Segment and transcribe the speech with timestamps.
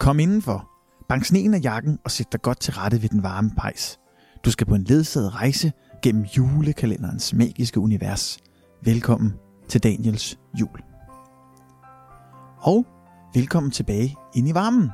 [0.00, 0.68] Kom indenfor,
[1.08, 3.98] bank sneen af jakken og sæt dig godt til rette ved den varme pejs.
[4.44, 8.38] Du skal på en ledsaget rejse gennem julekalenderens magiske univers.
[8.84, 9.34] Velkommen
[9.68, 10.80] til Daniels jul.
[12.60, 12.86] Og
[13.34, 14.90] velkommen tilbage ind i varmen.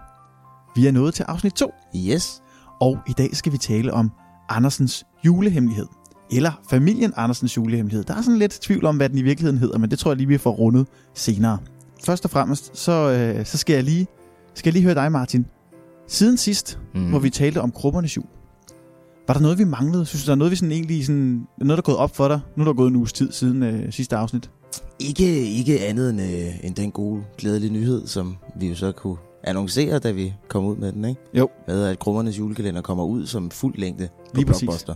[0.77, 2.43] Vi er nået til afsnit 2, Yes.
[2.81, 4.11] og i dag skal vi tale om
[4.49, 5.87] Andersens julehemmelighed.
[6.31, 8.05] Eller familien Andersens julehemmelighed.
[8.05, 10.17] Der er sådan lidt tvivl om, hvad den i virkeligheden hedder, men det tror jeg
[10.17, 11.59] lige, vi får rundet senere.
[12.05, 14.07] Først og fremmest, så, øh, så skal, jeg lige,
[14.57, 15.47] skal jeg lige høre dig, Martin.
[16.09, 17.09] Siden sidst, Mm.
[17.09, 18.27] hvor vi talte om krummernes jul,
[19.29, 20.07] var der noget, vi manglede?
[20.07, 22.29] Synes du, der er noget, vi sådan egentlig sådan, noget, der er gået op for
[22.29, 22.41] dig?
[22.57, 24.51] Nu er der gået en uges tid siden øh, sidste afsnit.
[25.01, 29.17] Ikke, ikke andet end, øh, end den gode, glædelige nyhed, som vi jo så kunne
[29.45, 31.21] annoncere, da vi kom ud med den, ikke?
[31.35, 31.49] Jo.
[31.69, 34.61] Med at Krummernes julekalender kommer ud som fuld længde på Lige præcis.
[34.61, 34.95] Blockbuster.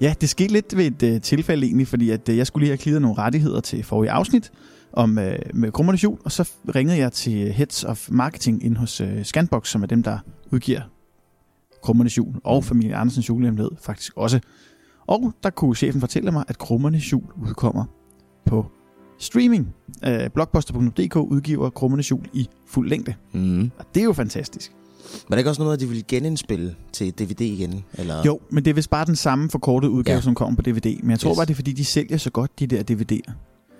[0.00, 2.70] Ja, det skete lidt ved et øh, tilfælde egentlig, fordi at, øh, jeg skulle lige
[2.70, 4.52] have klidet nogle rettigheder til forrige afsnit
[4.92, 9.00] om øh, med krummernes jul, og så ringede jeg til Heads of Marketing ind hos
[9.00, 10.18] øh, Scanbox, som er dem, der
[10.52, 10.80] udgiver
[11.82, 14.40] krummernes jul og familie Andersens julehemmelighed faktisk også.
[15.06, 17.84] Og der kunne chefen fortælle mig, at krummernes jul udkommer
[18.46, 18.66] på
[19.18, 19.68] streaming.
[20.04, 23.14] Øh, Blockbuster.dk udgiver krummernes jul i fuld længde.
[23.32, 23.70] Mm.
[23.78, 24.72] Og det er jo fantastisk.
[25.28, 27.84] Men er det ikke også noget, at de vil genindspille til DVD igen?
[27.94, 28.22] Eller?
[28.26, 30.20] Jo, men det er vist bare den samme forkortede udgave, ja.
[30.20, 30.96] som kommer på DVD.
[31.02, 31.36] Men jeg tror Yes.
[31.36, 33.32] bare, det er fordi, de sælger så godt, de der DVD'er.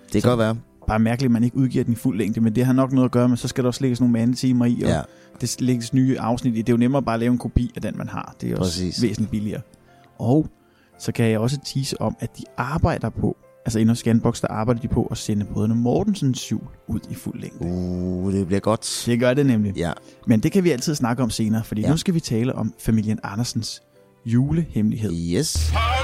[0.03, 0.55] Det kan Så- godt være.
[0.91, 3.05] Bare mærkeligt, at man ikke udgiver den i fuld længde, men det har nok noget
[3.05, 5.01] at gøre med, så skal der også lægges nogle mandetimer i, og Ja.
[5.41, 6.57] det lægges nye afsnit i.
[6.57, 8.35] Det er jo nemmere bare at lave en kopi af den, man har.
[8.41, 9.01] Det er også Præcis.
[9.01, 9.61] Væsentligt billigere.
[10.19, 10.47] Og
[10.99, 14.47] så kan jeg også tease om, at de arbejder på, altså inden hos Scanbox, der
[14.47, 17.65] arbejder de på at sende Brødrene Mortensens jul ud i fuld længde.
[17.65, 19.03] Uh, det bliver godt.
[19.05, 19.73] Det gør det nemlig.
[19.77, 19.91] Ja.
[20.27, 21.89] Men det kan vi altid snakke om senere, fordi Ja.
[21.89, 23.81] nu skal vi tale om familien Andersens
[24.25, 25.11] julehemmelighed.
[25.11, 25.57] Yes.
[25.57, 26.00] Familien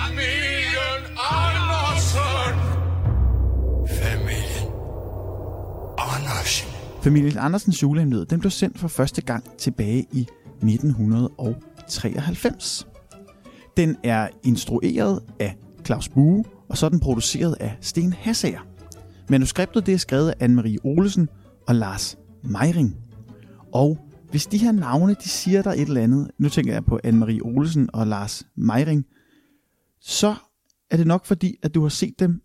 [7.08, 10.28] Familien Andersens julehemmelighed, den blev sendt for første gang tilbage i
[10.64, 12.88] 1993.
[13.78, 18.60] Den er instrueret af Claus Bue, og så er den produceret af Sten Hassager.
[19.30, 21.30] Manuskriptet det er skrevet af Anne-Marie Olesen
[21.68, 22.98] og Lars Meiring.
[23.74, 23.98] Og
[24.30, 27.42] hvis de her navne, de siger der et eller andet, nu tænker jeg på Anne-Marie
[27.42, 29.06] Olesen og Lars Meiring,
[30.02, 30.36] så
[30.92, 32.42] er det nok fordi, at du har set dem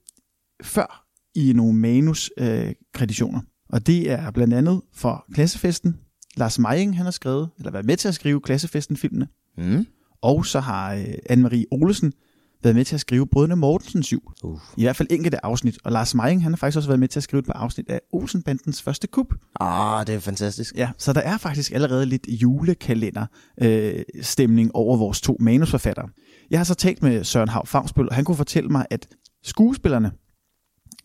[0.63, 3.41] før i nogle manuskreditioner.
[3.41, 5.97] Øh og det er blandt andet for Klassefesten.
[6.37, 9.29] Lars Meiring, han har skrevet, eller været med til at skrive Klassefesten-filmene.
[9.59, 9.87] Mm.
[10.23, 12.13] Og så har øh, Anne-Marie Olesen
[12.63, 14.23] været med til at skrive Brødrene Mortensens jul.
[14.45, 14.59] Uh.
[14.77, 15.79] I hvert fald enkelte afsnit.
[15.85, 17.91] Og Lars Meiring, han har faktisk også været med til at skrive et par afsnit
[17.91, 19.35] af Olsenbandens første kub.
[19.61, 20.75] Ah, det er fantastisk.
[20.77, 23.27] Ja, så der er faktisk allerede lidt julekalender
[23.63, 26.09] øh, stemning over vores to manusforfattere.
[26.51, 29.09] Jeg har så talt med Søren Hav Favsbøl, og han kunne fortælle mig, at
[29.43, 30.13] skuespillerne,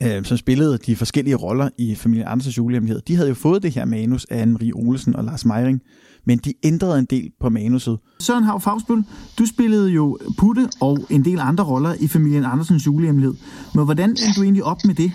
[0.03, 3.71] øh, som spillede de forskellige roller i familien Andersens julehemmelighed, de havde jo fået det
[3.71, 5.81] her manus af Anne-Marie Olesen og Lars Meiring,
[6.25, 7.99] men de ændrede en del på manuset.
[8.19, 9.03] Søren Hav Favsbøl,
[9.37, 13.35] du spillede jo Putte og en del andre roller i familien Andersens julehemmelighed.
[13.73, 15.11] Men hvordan endte du egentlig op med det?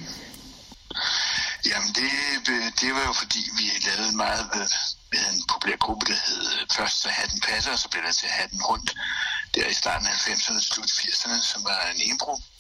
[1.71, 2.11] Jamen, det,
[2.81, 4.67] det var jo fordi, vi lavede meget med,
[5.13, 8.13] med en populær gruppe, der hed øh, først så Hatten Passer, og så blev der
[8.13, 8.91] til Hatten Rundt,
[9.55, 12.01] der i starten af 90'erne og slut 80'erne, som var en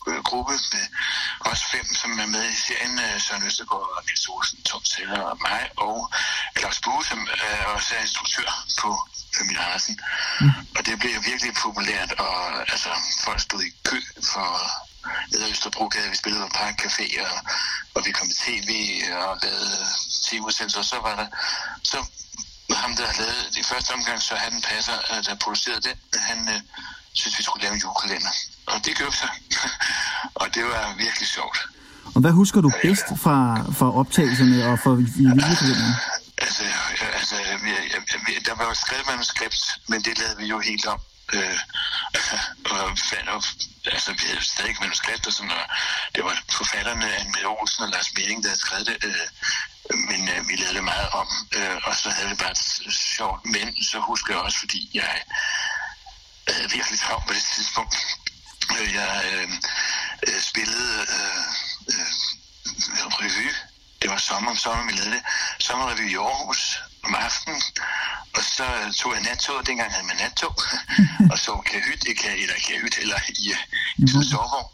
[0.06, 0.86] impro-gruppe med
[1.40, 5.20] os fem, som er med i serien, øh, Søren Østergaard og Niels Olsen, Tom Seller
[5.20, 6.10] og mig, og
[6.58, 9.08] Claus Bue, som er også er instruktør på
[9.40, 10.00] Emil Andersen.
[10.76, 12.90] Og det blev virkelig populært, og altså,
[13.24, 14.00] folk stod i kø
[14.32, 14.48] for
[15.30, 17.38] ned ad Østerbrogade, vi spillede på Park Café, og,
[17.94, 18.70] og vi kom i tv
[19.12, 19.86] og lavede
[20.26, 21.26] tv-udsendelser, og så var der,
[21.82, 21.98] så
[22.74, 26.48] ham, der havde lavet det første omgang, så han passer, øh, der producerede det, han
[26.48, 26.60] øh,
[27.12, 28.30] synes, vi skulle lave en julekalender.
[28.66, 29.28] Og det vi så.
[30.40, 31.58] og det var virkelig sjovt.
[32.14, 33.38] Og hvad husker du bedst fra,
[33.78, 35.94] fra optagelserne og fra julekalenderen?
[36.38, 37.70] Altså, øh, altså vi,
[38.26, 41.00] vi, der var jo skrevet manuskript, men det lavede vi jo helt om.
[41.32, 41.58] Øh,
[42.70, 43.42] og, fandt, og
[43.94, 45.64] altså, vi havde stadig manuskript og sådan, og
[46.14, 49.26] det var forfatterne, Anne Olsen og Lars Meling, der havde skrevet det, øh,
[50.08, 52.54] men øh, vi lavede det meget om, øh, og så havde vi bare
[53.16, 55.14] sjovt, men så husker jeg også, fordi jeg
[56.48, 57.94] havde virkelig travlt på det tidspunkt.
[58.70, 59.48] Øh, Jeg øh,
[60.28, 61.44] øh, spillede øh,
[61.92, 62.10] øh,
[63.20, 63.48] revy.
[64.02, 65.22] Det var sommer om sommer, vi lavede det.
[65.58, 67.62] Sommerrevy i Aarhus om aftenen.
[68.36, 68.66] Og så
[68.98, 69.66] tog jeg nattoget.
[69.66, 70.54] Dengang havde man nattog.
[71.32, 73.62] og så kahyt, ikke eller kahyt, eller i, øh,
[73.98, 74.70] i sådan en sovevogn.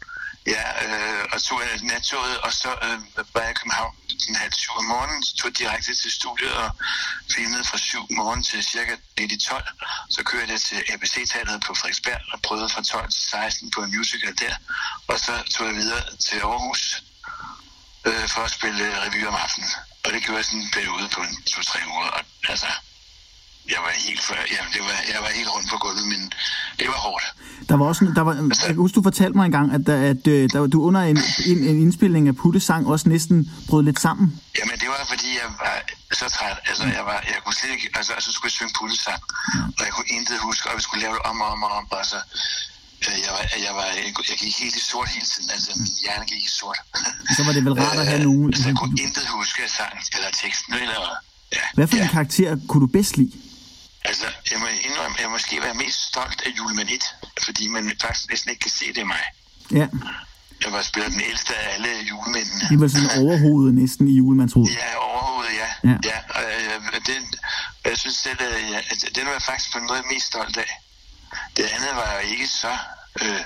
[0.55, 3.95] Ja, øh, og tog jeg nattoget, og så øh, var jeg i København
[4.27, 6.69] den halv syv om morgenen, tog direkte til studiet og
[7.35, 9.63] filmede fra 7 morgen til cirka lidt i 12.
[10.09, 13.97] Så kørte jeg til ABC-teateret på Frederiksberg og prøvede fra 12 til 16 på en
[13.97, 14.55] musical der.
[15.07, 17.03] Og så tog jeg videre til Aarhus
[18.05, 19.69] øh, for at spille revy om aftenen.
[20.05, 22.07] Og det gjorde jeg sådan en periode på en 2-3 uger.
[22.07, 22.67] Og altså,
[23.73, 26.21] jeg var helt før, jamen, det var, jeg var helt rundt på gulvet, men
[26.79, 27.25] det var hårdt.
[27.69, 28.33] Der var også, der var,
[28.65, 31.17] jeg kan huske, du fortalte mig engang, at, der, at øh, der, du under en,
[31.51, 33.37] en, en indspilning af Puttes sang også næsten
[33.69, 34.25] brød lidt sammen.
[34.59, 35.75] Jamen, det var fordi, jeg var
[36.19, 36.57] så træt.
[36.69, 37.87] Altså, jeg, var, jeg kunne slet ikke...
[37.99, 39.21] Altså, så skulle jeg synge puttesang,
[39.77, 41.85] og jeg kunne intet huske, og vi skulle lave det om og om og om,
[41.91, 42.19] og så...
[43.07, 45.93] øh, Jeg, var, jeg, var, jeg, jeg gik helt i sort hele tiden, altså min
[46.03, 46.79] hjerne gik i sort.
[47.37, 48.47] Så var det vel rart at have nogen...
[48.53, 51.01] Så jeg kunne intet huske sangen eller teksten, eller...
[51.57, 52.03] Ja, Hvad for ja.
[52.03, 53.31] en karakter kunne du bedst lide?
[54.09, 57.03] Altså, jeg må indrømme, jeg måske være mest stolt af julemand 1,
[57.45, 59.23] fordi man faktisk næsten ikke kan se det i mig.
[59.79, 59.87] Ja,
[60.63, 62.65] Jeg var spiller den ældste af alle julemændene.
[62.71, 64.73] det var sådan overhovedet næsten i julemandshovedet.
[64.75, 65.69] Ja, overhovedet, ja.
[65.89, 65.95] Ja.
[66.09, 66.43] Ja, ja og
[66.95, 67.21] øh, den,
[67.85, 70.57] jeg synes selv, at jeg, at den var jeg faktisk på en måde mest stolt
[70.57, 70.71] af.
[71.57, 72.73] Det andet var jo ikke så...
[73.21, 73.41] Øh,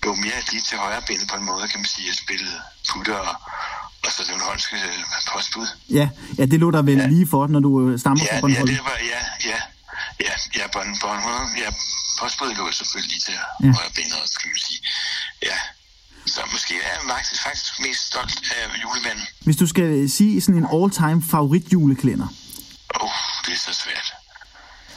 [0.00, 2.06] det var mere lige til højre ben på en måde, kan man sige.
[2.08, 2.56] Jeg spillede
[2.90, 3.36] putter og,
[4.06, 5.66] og så den hollandske øh, postbud.
[5.90, 6.08] Ja,
[6.38, 8.68] ja, det lå der vel lige for, når du øh, stammer Ja, fra ja, Bornholm.
[8.68, 9.20] det var, ja,
[9.50, 9.58] ja,
[10.20, 11.68] ja, ja, Born, Bornholm, ja,
[12.20, 13.72] postbuddet lå selvfølgelig til Ja.
[13.72, 14.80] højre benet, også, kan man sige.
[15.42, 15.58] Ja,
[16.26, 19.26] så måske er jeg faktisk, faktisk mest stolt af julemanden.
[19.40, 22.28] Hvis du skal sige sådan en all-time favorit juleklænder.
[23.00, 23.10] Åh, oh,
[23.46, 24.12] det er så svært.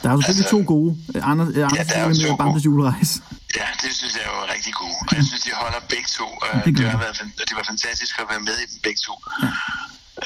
[0.02, 0.90] Der er jo selvfølgelig Altså- to gode.
[1.30, 3.14] Anders, øh, Anders der er jo og julerejse.
[3.56, 4.96] Ja, det synes jeg er jo rigtig gode.
[5.10, 6.26] Og jeg synes, de holder begge to.
[6.42, 7.16] Og det det, har været,
[7.48, 9.14] det var fantastisk at være med i dem begge to.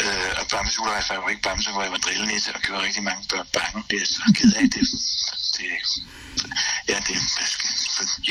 [0.00, 3.02] Øh, og Bamses julerejse var jo ikke Bamse, hvor jeg var drillenisse og gjorde rigtig
[3.02, 3.84] mange børn bange.
[3.90, 4.64] Det er så ked af.
[4.74, 4.82] Det,
[5.56, 5.68] det,
[6.88, 7.16] ja, det,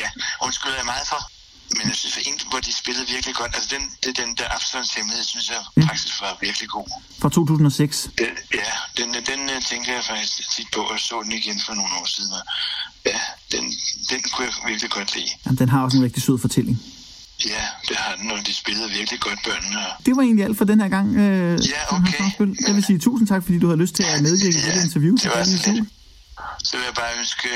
[0.01, 0.07] ja,
[0.45, 1.21] undskylder jeg meget for.
[1.77, 4.47] Men jeg synes, at en, hvor de spillede virkelig godt, altså den, det, den der
[4.55, 6.87] Absalons hemmelighed, synes jeg faktisk var virkelig god.
[7.21, 8.09] Fra 2006.
[8.17, 11.73] Den, ja, den, den øh, tænker jeg faktisk tit på, og så den igen for
[11.73, 12.31] nogle år siden.
[12.39, 12.43] Og
[13.05, 13.19] ja,
[13.51, 13.63] den,
[14.09, 15.29] den kunne jeg virkelig godt lide.
[15.45, 16.81] Jamen, den har også en rigtig sød fortælling.
[17.45, 19.79] Ja, det har den, og de spillede virkelig godt børnene.
[19.79, 21.07] Og Det var egentlig alt for den her gang.
[21.17, 21.21] Øh,
[21.51, 22.57] Ja, Søren okay.
[22.67, 24.81] Jeg vil sige tusind tak, fordi du har lyst til at medvirke i Ja, dette
[24.87, 25.15] interview.
[25.15, 25.89] det var til så lidt.
[26.63, 27.47] Så vil jeg bare ønske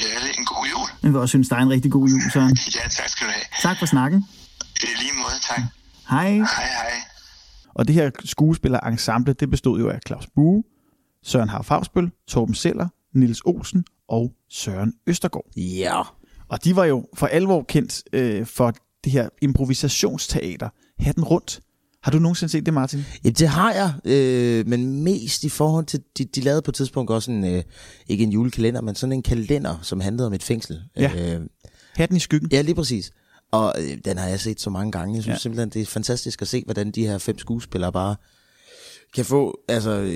[0.00, 0.88] jer alle en god jul.
[1.02, 2.56] Jeg vil også synes, der er en rigtig god jul, Søren.
[2.76, 3.44] Ja, tak skal du have.
[3.62, 4.24] Tak for snakken.
[4.82, 5.60] I lige måde, tak.
[6.10, 6.30] Hej.
[6.32, 6.92] Hej, hej.
[7.74, 10.62] Og det her skuespillerensemble, det bestod jo af Claus Bue,
[11.24, 15.44] Søren Har Fagsbøl, Torben Seller, Nils Olsen og Søren Østergaard.
[15.56, 16.00] Ja.
[16.48, 18.74] Og de var jo for alvor kendt øh, for
[19.06, 20.68] det her improvisationsteater,
[20.98, 21.60] Hatten Rundt.
[22.02, 23.04] Har du nogensinde set det, Martin?
[23.24, 26.74] Ja, det har jeg, øh, men mest i forhold til, de, de lavede på et
[26.74, 27.62] tidspunkt også en, øh,
[28.08, 30.82] ikke en julekalender, men sådan en kalender, som handlede om et fængsel.
[30.96, 31.34] Ja.
[31.36, 31.40] Øh,
[31.94, 32.48] Hatten i skyggen.
[32.52, 33.10] ja, lige præcis.
[33.52, 35.14] Og øh, den har jeg set så mange gange.
[35.14, 35.38] Jeg synes Ja.
[35.38, 38.16] simpelthen, det er fantastisk at se, hvordan de her fem skuespillere bare
[39.14, 39.58] kan få...
[39.68, 40.08] Altså, øh,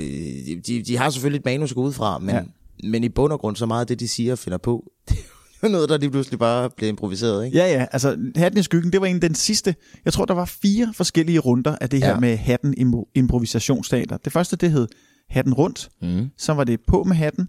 [0.67, 2.43] de, de har selvfølgelig et manus at gå ud fra, men, ja.
[2.89, 5.17] men i bund og grund, så meget af det, de siger og finder på, det
[5.63, 7.59] jo noget, der lige pludselig bare bliver improviseret, ikke?
[7.59, 9.75] Ja, ja, altså Hatten i skyggen, det var en den sidste.
[10.05, 12.21] Jeg tror, der var fire forskellige runder af det her Ja.
[12.21, 14.17] med Hatten impro- improvisationsteater.
[14.17, 14.89] Det første, det hed
[15.31, 15.89] Hatten Rundt.
[16.03, 16.29] Mm.
[16.39, 17.49] Så var det på med hatten.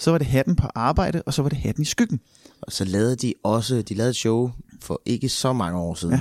[0.00, 2.20] Så var det hatten på arbejde, og så var det hatten i skyggen.
[2.62, 4.50] Og så lavede de også, de lavede et show
[4.82, 6.20] for ikke så mange år siden, Ja.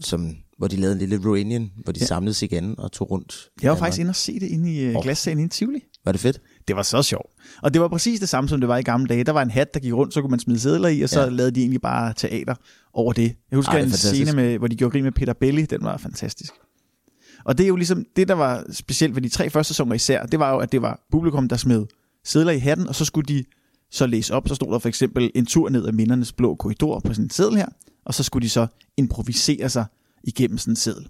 [0.00, 2.06] som, hvor de lavede en lille reunion, hvor de Ja.
[2.06, 3.48] samledes igen og tog rundt.
[3.62, 3.86] Jeg var Danmark.
[3.86, 4.96] faktisk inde og se det inde i oh.
[4.96, 5.02] Åh.
[5.02, 5.80] glassalen inde i Tivoli.
[6.04, 6.40] Var det fedt?
[6.68, 7.32] Det var så sjovt.
[7.62, 9.24] Og det var præcis det samme, som det var i gamle dage.
[9.24, 11.20] Der var en hat, der gik rundt, så kunne man smide sædler i, og så
[11.20, 11.28] ja.
[11.28, 12.54] Lavede de egentlig bare teater
[12.92, 13.36] over det.
[13.50, 14.14] Jeg husker Ej, en fantastisk.
[14.14, 15.62] scene, med, hvor de gjorde grin med Peter Belli.
[15.62, 16.52] Den var fantastisk.
[17.44, 20.26] Og det er jo ligesom, det der var specielt ved de tre første sæsoner især,
[20.26, 21.86] det var jo, at det var publikum, der smed
[22.24, 23.44] sædler i hatten, og så skulle de
[23.90, 24.48] så læse op.
[24.48, 27.30] Så stod der for eksempel en tur ned ad mindernes blå korridor på sådan en
[27.30, 27.66] seddel her,
[28.04, 29.84] og så skulle de så improvisere sig
[30.24, 31.08] igennem sådan en seddel.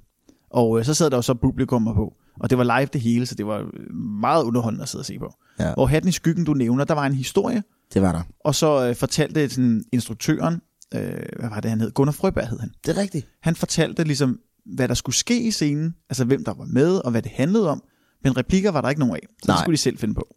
[0.50, 3.26] Og øh, så sad der jo så publikummer på, og det var live det hele,
[3.26, 5.34] så det var øh, meget underholdende at sidde og se på.
[5.58, 5.74] Ja.
[5.74, 7.62] Hvor Hatten i skyggen, du nævner, der var en historie,
[7.94, 8.22] Det var der.
[8.40, 10.54] og så øh, fortalte sådan, instruktøren,
[10.94, 11.00] øh,
[11.38, 11.90] hvad var det han hed?
[11.90, 12.70] Gunnar Frøberg hed han.
[12.86, 13.28] Det er rigtigt.
[13.42, 14.38] Han fortalte ligesom,
[14.74, 17.70] hvad der skulle ske i scenen, altså hvem der var med, og hvad det handlede
[17.70, 17.82] om.
[18.24, 19.56] Men replikker var der ikke nogen af, så det Nej.
[19.62, 20.28] skulle de selv finde på.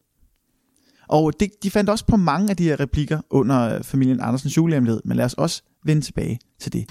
[1.10, 4.58] Og det, de fandt også på mange af de her replikker under øh, familien Andersens
[4.58, 6.86] julehemmelighed, men lad os også vende tilbage til det.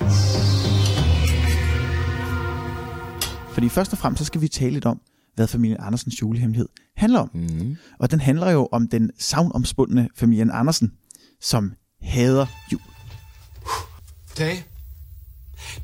[3.56, 5.00] Fordi først og fremmest så skal vi tale lidt om,
[5.34, 7.30] hvad familien Andersens julehemmelighed handler om.
[7.34, 7.76] Mm.
[7.98, 10.92] Og den handler jo om den savnomspundne familien Andersen,
[11.40, 11.72] som
[12.02, 12.80] hader jul.
[14.38, 14.64] Dage,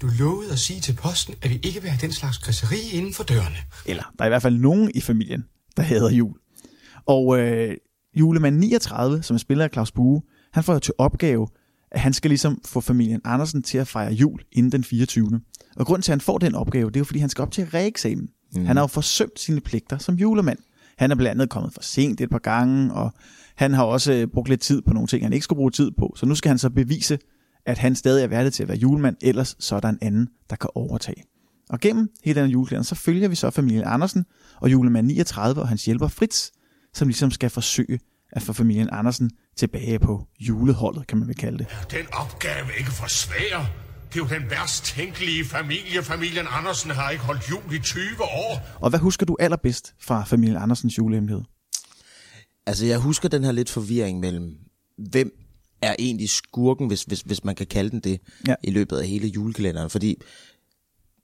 [0.03, 3.15] du lovede at sige til posten, at vi ikke vil have den slags griseri inden
[3.15, 3.57] for dørene.
[3.87, 5.45] Eller der er i hvert fald nogen i familien,
[5.77, 6.35] der hader jul.
[7.07, 7.77] Og øh,
[8.15, 11.49] julemand 39, som er spiller af Claus Bue, han får jo til opgave,
[11.93, 15.41] at han skal ligesom få familien Andersen til at fejre jul inden den 24.
[15.77, 17.51] Og grunden til, at han får den opgave, det er jo, fordi han skal op
[17.51, 18.29] til reeksamen.
[18.55, 18.65] Mm.
[18.67, 20.59] Han har jo forsømt sine pligter som julemand.
[20.99, 23.13] Han er blandt andet kommet for sent et par gange, og
[23.57, 25.91] han har også øh, brugt lidt tid på nogle ting, han ikke skulle bruge tid
[25.99, 26.15] på.
[26.17, 27.19] Så nu skal han så bevise,
[27.67, 30.29] at han stadig er værdig til at være julemand, ellers så er der en anden,
[30.51, 31.23] der kan overtage.
[31.71, 34.25] Og gennem hele den julekalender, så følger vi så familien Andersen
[34.61, 36.51] og julemand 39 og hans hjælper Fritz,
[36.95, 38.01] som ligesom skal forsøge
[38.33, 41.67] at få familien Andersen tilbage på juleholdet, kan man vel kalde det.
[41.91, 43.71] Den opgave ikke for svær.
[44.13, 46.03] Det er jo den værst tænkelige familie.
[46.03, 48.61] Familien Andersen har ikke holdt jul i 20 år.
[48.81, 51.43] Og hvad husker du allerbedst fra familien Andersens julehemmelighed?
[52.67, 54.57] Altså, jeg husker den her lidt forvirring mellem,
[54.99, 55.33] hvem
[55.83, 58.55] er egentlig skurken, hvis, hvis, hvis man kan kalde den det, Ja.
[58.65, 59.91] i løbet af hele julekalenderen.
[59.91, 60.17] Fordi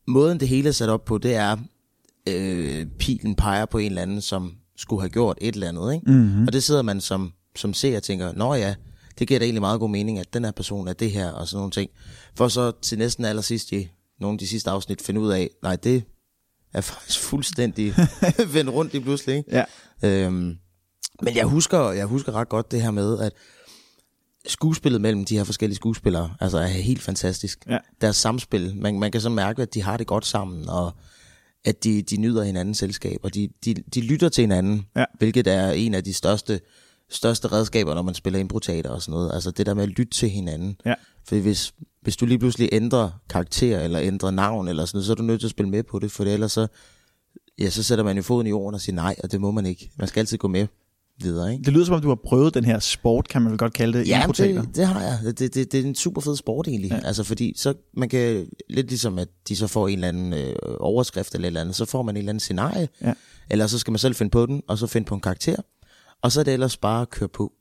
[0.09, 1.57] måden det hele er sat op på, det er,
[2.29, 5.95] øh, pilen peger på en eller anden, som skulle have gjort et eller andet.
[5.95, 6.13] Ikke?
[6.13, 6.47] Mm-hmm.
[6.47, 8.75] Og det sidder man som, som ser tænker, nå ja,
[9.19, 11.49] det giver da egentlig meget god mening, at den her person er det her, og
[11.49, 11.91] sådan nogle ting.
[12.35, 13.89] For så til næsten allersidst i
[14.21, 16.03] nogle af de sidste afsnit finde ud af, nej, det
[16.75, 17.95] er faktisk fuldstændig
[18.55, 19.37] vendt rundt i pludselig.
[19.37, 19.65] Ikke?
[20.03, 20.27] Ja.
[20.27, 20.57] Øhm,
[21.23, 23.33] men jeg husker, jeg husker ret godt det her med, at
[24.47, 27.65] skuespillet mellem de her forskellige skuespillere altså er helt fantastisk.
[27.69, 27.79] Ja.
[28.01, 30.93] Deres samspil, man, man kan så mærke, at de har det godt sammen, og
[31.65, 35.05] at de, de nyder hinandens selskab, og de, de, de lytter til hinanden, Ja.
[35.19, 36.61] hvilket er en af de største,
[37.11, 39.31] største redskaber, når man spiller improteater og sådan noget.
[39.35, 40.77] Altså det der med at lytte til hinanden.
[40.87, 40.95] Ja.
[41.29, 45.13] For hvis, hvis du lige pludselig ændrer karakter, eller ændrer navn, eller sådan noget, så
[45.13, 46.67] er du nødt til at spille med på det, for ellers så,
[47.59, 49.67] ja, så sætter man jo foden i jorden og siger nej, og det må man
[49.67, 49.91] ikke.
[49.99, 50.67] Man skal altid gå med
[51.21, 51.65] videre, ikke?
[51.65, 53.99] Det lyder som om, du har prøvet den her sport, kan man vel godt kalde
[53.99, 55.19] det, Ja, det, det har jeg.
[55.39, 56.91] Det, det, det er en super fed sport egentlig.
[56.91, 57.01] Ja.
[57.05, 60.55] Altså fordi så man kan, lidt ligesom at de så får en eller anden øh,
[60.81, 62.89] overskrift eller et eller andet, så får man en eller anden scenarie.
[63.03, 63.13] Ja.
[63.51, 65.57] Eller så skal man selv finde på den, og så finde på en karakter.
[66.23, 67.53] Og så er det ellers bare at køre på.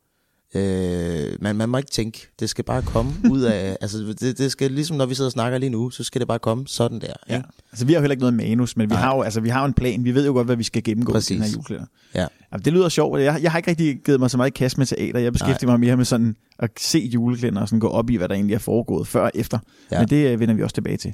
[0.55, 4.51] Øh, man, man må ikke tænke, det skal bare komme ud af, altså det, det
[4.51, 7.01] skal ligesom når vi sidder og snakker lige nu, så skal det bare komme sådan
[7.01, 7.13] der.
[7.29, 7.35] Ja.
[7.35, 7.47] Ikke?
[7.71, 9.01] Altså, vi har jo heller ikke noget manus, men vi Nej.
[9.01, 10.03] har, jo, altså, vi har jo en plan.
[10.03, 11.31] Vi ved jo godt, hvad vi skal gennemgå Præcis.
[11.31, 11.87] i den her julekalender.
[12.15, 12.27] Ja.
[12.51, 13.21] Altså, det lyder sjovt.
[13.21, 15.19] Jeg, jeg har ikke rigtig givet mig så meget i kast med teater.
[15.19, 18.29] Jeg beskæftiger mig mere med sådan at se julekalender og sådan gå op i, hvad
[18.29, 19.59] der egentlig er foregået før og efter.
[19.91, 19.99] Ja.
[19.99, 21.13] Men det øh, vender vi også tilbage til.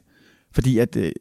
[0.51, 1.11] Fordi at øh,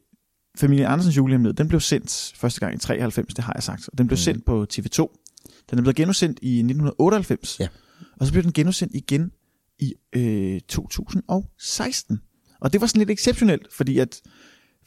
[0.57, 3.89] familien Andersens julehemmelighed, den blev sendt første gang i 93, det har jeg sagt.
[3.91, 4.17] Og den blev mm.
[4.17, 5.22] sendt på TV2.
[5.73, 7.59] Den er blevet genudsendt i 1998.
[7.59, 7.67] Ja.
[8.19, 9.31] Og så blev den genudsendt igen
[9.79, 12.21] i øh, 2016.
[12.61, 14.21] Og det var sådan lidt exceptionelt, fordi at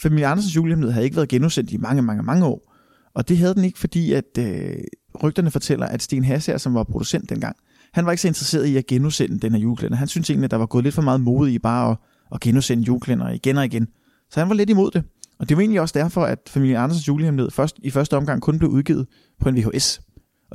[0.03, 2.73] familien Andersens julehemmelighed havde ikke været genudsendt i mange, mange, mange år.
[3.15, 4.77] Og det havde den ikke, fordi at øh,
[5.23, 7.57] rygterne fortæller, at Sten Hasser, som var producent dengang,
[7.93, 9.97] han var ikke så interesseret i at genudsende den her julekalender.
[9.97, 11.97] Han syntes egentlig, at der var gået lidt for meget mode i bare at,
[12.35, 13.89] at genudsende julekalender igen og igen.
[14.31, 15.05] Så han var lidt imod det.
[15.39, 18.59] Og det var egentlig også derfor, at familien Andersens julehemmelighed først, i første omgang kun
[18.59, 19.07] blev udgivet
[19.41, 20.01] på en VHS.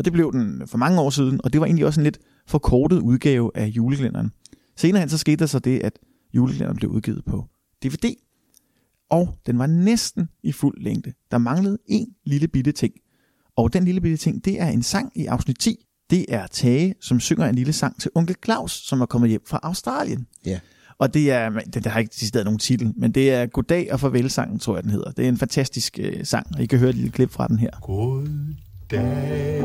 [0.02, 2.20] Og det blev den for mange år siden, og det var egentlig også en lidt
[2.48, 4.32] forkortet udgave af julekalenderen.
[4.78, 6.00] Senere hen så skete der så det, at
[6.34, 7.46] julekalenderen blev udgivet på
[7.84, 8.16] DVD,
[9.10, 11.14] og den var næsten i fuld længde.
[11.32, 12.94] Der manglede en lille bitte ting.
[13.56, 15.86] Og den lille bitte ting, det er en sang i afsnit 10.
[16.10, 19.44] Det er Tage, som synger en lille sang til onkel Claus, som er kommet hjem
[19.48, 20.28] fra Australien.
[20.46, 20.60] Ja.
[20.98, 24.00] Og det er, den der har ikke decideret nogen titel, men det er Goddag og
[24.00, 25.12] Farvel-sangen, tror jeg den hedder.
[25.12, 27.60] Det er en fantastisk øh, sang, og I kan høre et lille klip fra den
[27.60, 27.72] her.
[27.82, 28.28] God
[28.92, 29.62] dag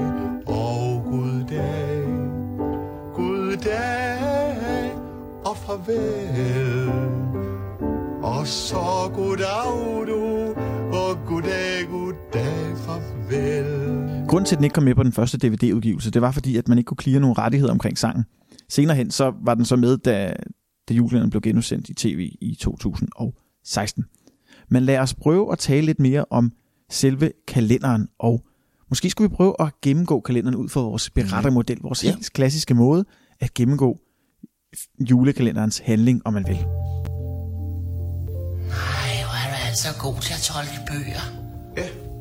[0.46, 2.04] og god dag.
[3.14, 4.92] God dag
[5.44, 6.88] og farvel.
[8.22, 10.54] Og så goddag du,
[10.96, 14.26] og goddag, goddag, farvel.
[14.28, 16.68] Grunden til, at den ikke kom med på den første DVD-udgivelse, det var fordi, at
[16.68, 18.24] man ikke kunne klire nogle rettigheder omkring sangen.
[18.68, 20.36] Senere hen, så var den så med, da,
[20.88, 24.04] da julen blev genudsendt i tv i 2016.
[24.68, 26.52] Men lad os prøve at tale lidt mere om
[26.90, 28.44] selve kalenderen, og
[28.88, 32.08] måske skulle vi prøve at gennemgå kalenderen ud fra vores berettermodel, vores Ja.
[32.10, 33.04] helt klassiske måde
[33.40, 33.98] at gennemgå
[35.00, 36.56] julekalenderens handling, om man vil.
[36.56, 36.64] Ej,
[39.24, 41.20] hvor er du altså god til at tolke bøger.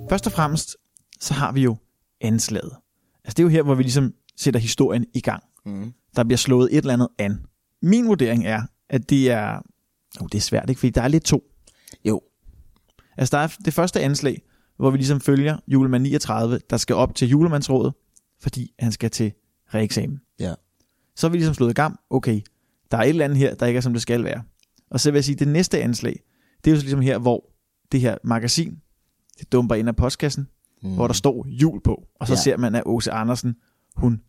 [0.10, 0.76] Først og fremmest,
[1.20, 1.76] så har vi jo
[2.22, 2.72] anslaget.
[3.24, 5.44] Altså det er jo her, hvor vi ligesom sætter historien i gang.
[5.66, 5.94] Mm.
[6.16, 7.46] Der bliver slået et eller andet an.
[7.82, 9.60] Min vurdering er, at det er...
[10.22, 10.80] Oh, det er svært, ikke?
[10.80, 11.44] Fordi der er lidt to.
[12.06, 12.22] Jo,
[13.18, 14.42] Altså der er det første anslag,
[14.78, 17.94] hvor vi ligesom følger julemand 39, der skal op til julemandsrådet,
[18.42, 19.32] fordi han skal til
[19.74, 20.20] reeksamen.
[20.40, 20.54] ja.
[21.18, 22.00] Så er vi ligesom slået i gang.
[22.10, 22.42] Okay,
[22.92, 24.44] der er et eller andet her, der ikke er, som det skal være.
[24.90, 26.20] Og så vil jeg sige, det næste anslag,
[26.64, 27.50] det er jo så ligesom her, hvor
[27.92, 28.80] det her magasin,
[29.40, 30.48] det dumper ind af postkassen,
[30.84, 30.96] mm.
[30.96, 32.08] hvor der står jul på.
[32.20, 32.40] Og så ja.
[32.40, 33.56] Ser man, at Åse Andersen,
[33.96, 34.22] hun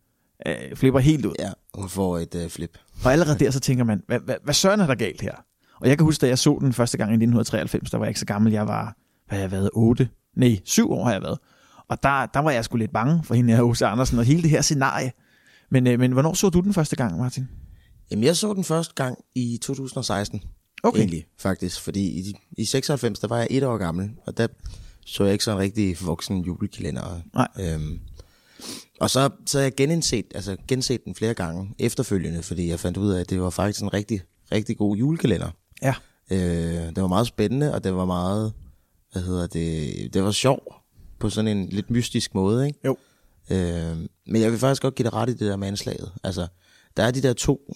[0.47, 1.33] øh, flipper helt ud.
[1.39, 2.77] Ja, hun får et øh, flip.
[3.05, 5.35] Og allerede der, så tænker man, hvad, hvad, hvad søren er der galt her?
[5.81, 8.09] Og jeg kan huske, da jeg så den første gang i 1993, der var jeg
[8.09, 8.53] ikke så gammel.
[8.53, 10.09] Jeg var, hvad jeg været, 8?
[10.37, 11.39] Nej, 7 år har jeg været.
[11.87, 14.41] Og der, der var jeg sgu lidt bange for hende her, Åse Andersen, og hele
[14.41, 15.11] det her scenarie.
[15.69, 17.47] Men, øh, men hvornår så du den første gang, Martin?
[18.11, 20.41] Jamen, jeg så den første gang i 2016.
[20.83, 20.99] Okay.
[20.99, 21.81] Egentlig, faktisk.
[21.81, 24.47] Fordi i, i 96, der var jeg et år gammel, og der
[25.05, 27.21] så jeg ikke sådan en rigtig voksen julekalender.
[27.33, 27.47] Nej.
[27.59, 27.99] Øhm,
[28.99, 33.11] og så, så jeg genindset, altså genset den flere gange efterfølgende, fordi jeg fandt ud
[33.11, 35.49] af, at det var faktisk en rigtig, rigtig god julekalender.
[35.81, 35.93] Ja.
[36.31, 36.37] Øh,
[36.95, 38.53] det var meget spændende, og det var meget,
[39.17, 40.75] hvad hedder det, det var sjov
[41.19, 42.79] på sådan en lidt mystisk måde, ikke?
[42.85, 42.97] Jo.
[43.51, 43.97] Øh,
[44.27, 46.11] men jeg vil faktisk godt give dig ret i det der med anslaget.
[46.23, 46.47] Altså,
[46.97, 47.73] der er de der to,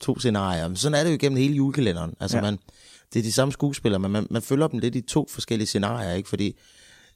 [0.00, 0.68] to scenarier.
[0.68, 2.14] Men sådan er det jo igennem hele julekalenderen.
[2.20, 2.44] Altså, Ja.
[2.44, 2.50] ja.
[2.50, 2.58] man,
[3.12, 6.12] det er de samme skuespillere, men man, man følger dem lidt i to forskellige scenarier,
[6.12, 6.28] ikke?
[6.28, 6.56] Fordi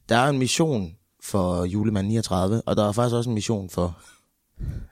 [0.09, 3.97] der er en mission for julemand 39, og der er faktisk også en mission for,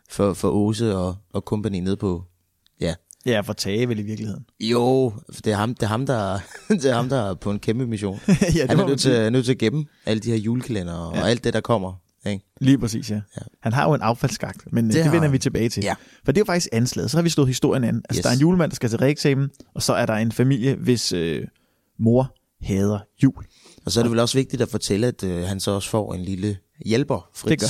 [0.10, 2.24] for, for Åse og, og company nede på,
[3.26, 4.46] ja, for Tage vel i virkeligheden.
[4.60, 6.40] jo, for det er ham, det er ham, der,
[6.70, 8.20] det er ham, der er på en kæmpe mission.
[8.56, 11.16] ja, Han må er nødt til, nødt til at gemme alle de her julekalender og
[11.16, 11.26] Ja.
[11.26, 11.94] alt det, der kommer.
[12.26, 12.46] Ikke?
[12.62, 13.16] Lige præcis, ja.
[13.16, 13.42] Ja.
[13.62, 15.34] Han har jo en affaldsskagt, men det, Det det har vender han.
[15.34, 15.84] vi tilbage til.
[15.84, 15.94] Ja.
[16.26, 17.12] For det er jo faktisk anslaget.
[17.12, 17.96] Så har vi slået historien an.
[18.10, 18.20] Altså.
[18.20, 18.24] Yes.
[18.24, 21.14] der er en julemand, der skal til reeksamen, og så er der en familie, hvis
[21.14, 21.44] øh,
[22.00, 23.44] mor hader jul.
[23.86, 26.14] Og så er det vel også vigtigt at fortælle, at øh, han så også får
[26.14, 27.50] en lille hjælper, Fritz.
[27.50, 27.68] Det gør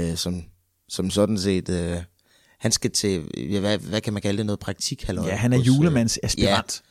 [0.00, 0.10] han.
[0.10, 0.42] Øh, som,
[0.88, 1.68] som sådan set...
[1.68, 1.96] Øh,
[2.60, 5.04] han skal til, ja, hvad, hvad kan man kalde det, noget praktik?
[5.04, 6.82] Halløj, Ja, han er hos, øh, julemandsaspirant.
[6.82, 6.86] Ja.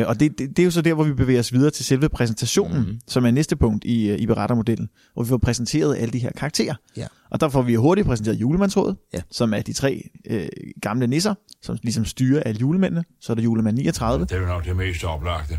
[0.00, 1.84] Øh, og det, det, det er jo så der, hvor vi bevæger os videre til
[1.84, 3.00] selve præsentationen, mm.
[3.08, 6.30] som er næste punkt i, øh, i berettermodellen, hvor vi får præsenteret alle de her
[6.36, 6.74] karakterer.
[6.96, 7.06] Ja.
[7.30, 9.20] Og der får vi hurtigt præsenteret julemandsrådet, Ja.
[9.30, 10.48] som er de tre øh,
[10.82, 13.04] gamle nisser, som ligesom styrer alle julemændene.
[13.20, 15.58] Så er der julemand 39, Det er jo nok det mest oplagte.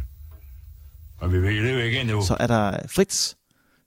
[1.17, 2.21] Og vi ved det jo ikke endnu.
[2.21, 3.33] så er der Fritz,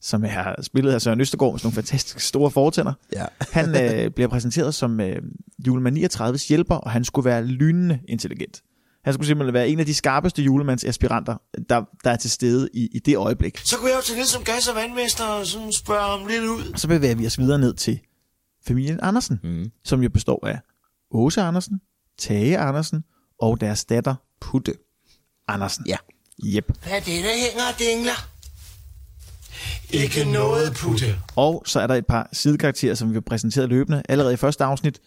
[0.02, 2.92] som er spillet af Søren Østergaard med sådan nogle fantastisk store fortænder.
[3.12, 3.26] Ja.
[3.52, 3.68] Han
[4.04, 5.23] øh, bliver præsenteret som øh,
[5.66, 8.62] julemand 39's hjælper, og han skulle være lynende intelligent.
[9.04, 11.37] Han skulle simpelthen være en af de skarpeste julemandsaspiranter,
[11.68, 13.59] der, der er til stede i, i det øjeblik.
[13.64, 16.42] Så kunne jeg jo tage ned som gas- og vandmester og sådan spørge ham lidt
[16.42, 16.71] ud.
[16.73, 18.00] Og så bevæger vi os videre ned til
[18.66, 19.71] familien Andersen, Mm.
[19.85, 20.59] som jo består af
[21.11, 21.80] Åse Andersen,
[22.18, 23.04] Tage Andersen
[23.40, 24.75] og deres datter Putte.
[25.49, 25.87] Andersen.
[25.87, 25.97] Ja.
[26.44, 26.66] Yep.
[26.82, 28.28] Hvad er det, der hænger og dingler?
[29.92, 31.06] Ikke noget, Putte.
[31.37, 34.64] Og så er der et par sidekarakterer, som vi har præsenteret løbende allerede i første
[34.64, 35.00] afsnit.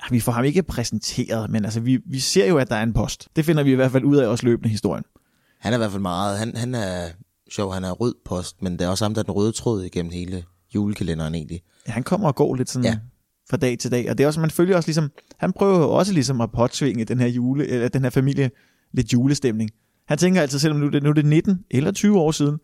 [0.00, 2.82] Ah, Vi får ham ikke præsenteret, men altså, vi, vi ser jo, at der er
[2.82, 3.28] en post.
[3.36, 5.04] Det finder vi i hvert fald ud af også løbende historien.
[5.60, 6.38] Han er i hvert fald meget...
[6.38, 7.08] Han, han er
[7.50, 9.82] sjov, han er rød post, men det er også ham, der er den røde tråd
[9.82, 10.44] igennem hele
[10.74, 11.60] julekalenderen egentlig.
[11.88, 12.98] Ja, han kommer og går lidt sådan ja.
[13.50, 14.10] Fra dag til dag.
[14.10, 17.04] Og det er også, man følger også ligesom, han prøver jo også ligesom at påtvinge
[17.04, 18.50] den her, jule, eller den her familie
[18.92, 19.70] lidt julestemning.
[20.08, 22.58] Han tænker altid, selvom nu det, nu er det 19 eller 20 år siden,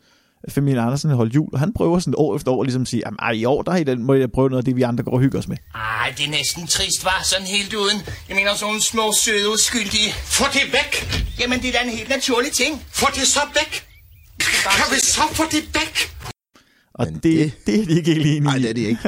[0.49, 3.19] familien Andersen holdt jul, og han prøver sådan år efter år ligesom at sige, "Jamen,
[3.23, 5.05] ej, i år der er I den, må jeg prøve noget af det, vi andre
[5.05, 5.57] går og hygger os med.
[5.75, 8.03] Ej, det er næsten trist, var sådan helt uden.
[8.29, 10.13] Jeg mener sådan små, søde, uskyldige.
[10.13, 10.93] Få det væk!
[11.41, 12.83] Jamen, det er da en helt naturlig ting.
[12.93, 13.73] Få det så væk!
[14.79, 16.11] Kan vi så få det væk?
[16.95, 19.01] Og Men det, det, det- er de ikke helt enige Nej, det er de ikke.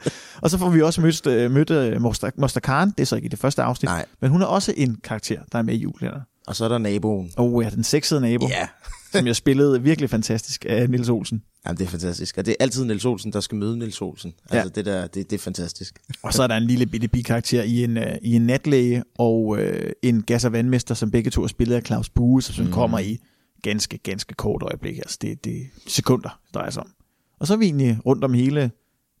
[0.42, 3.16] Og så får vi også mødt, øh, mødt øh, Moster, Moster Karen, det er så
[3.16, 4.04] ikke i det første afsnit, Nej.
[4.20, 6.20] men hun er også en karakter, der er med i julekalender.
[6.46, 7.30] og så er der naboen.
[7.36, 8.66] Og ja, den sexede nabo, Ja.
[9.12, 11.42] Som jeg spillede virkelig fantastisk af Nils Olsen.
[11.66, 12.38] Jamen, det er fantastisk.
[12.38, 14.32] Og det er altid Niels Olsen, der skal møde Niels Olsen.
[14.50, 14.64] Altså, Ja.
[14.74, 15.98] det der, det, det er fantastisk.
[16.22, 19.46] Og så er der en lille bitte bikarakter i en, uh, i en natlæge og
[19.46, 19.58] uh,
[20.02, 22.72] en gas- og vandmester, som begge to er spillet af Claus Bue, som mm.
[22.72, 23.18] kommer i
[23.62, 24.98] ganske, ganske kort øjeblik.
[24.98, 26.90] Altså det, det er sekunder, der er sig om.
[27.40, 28.70] Og så er vi egentlig rundt om hele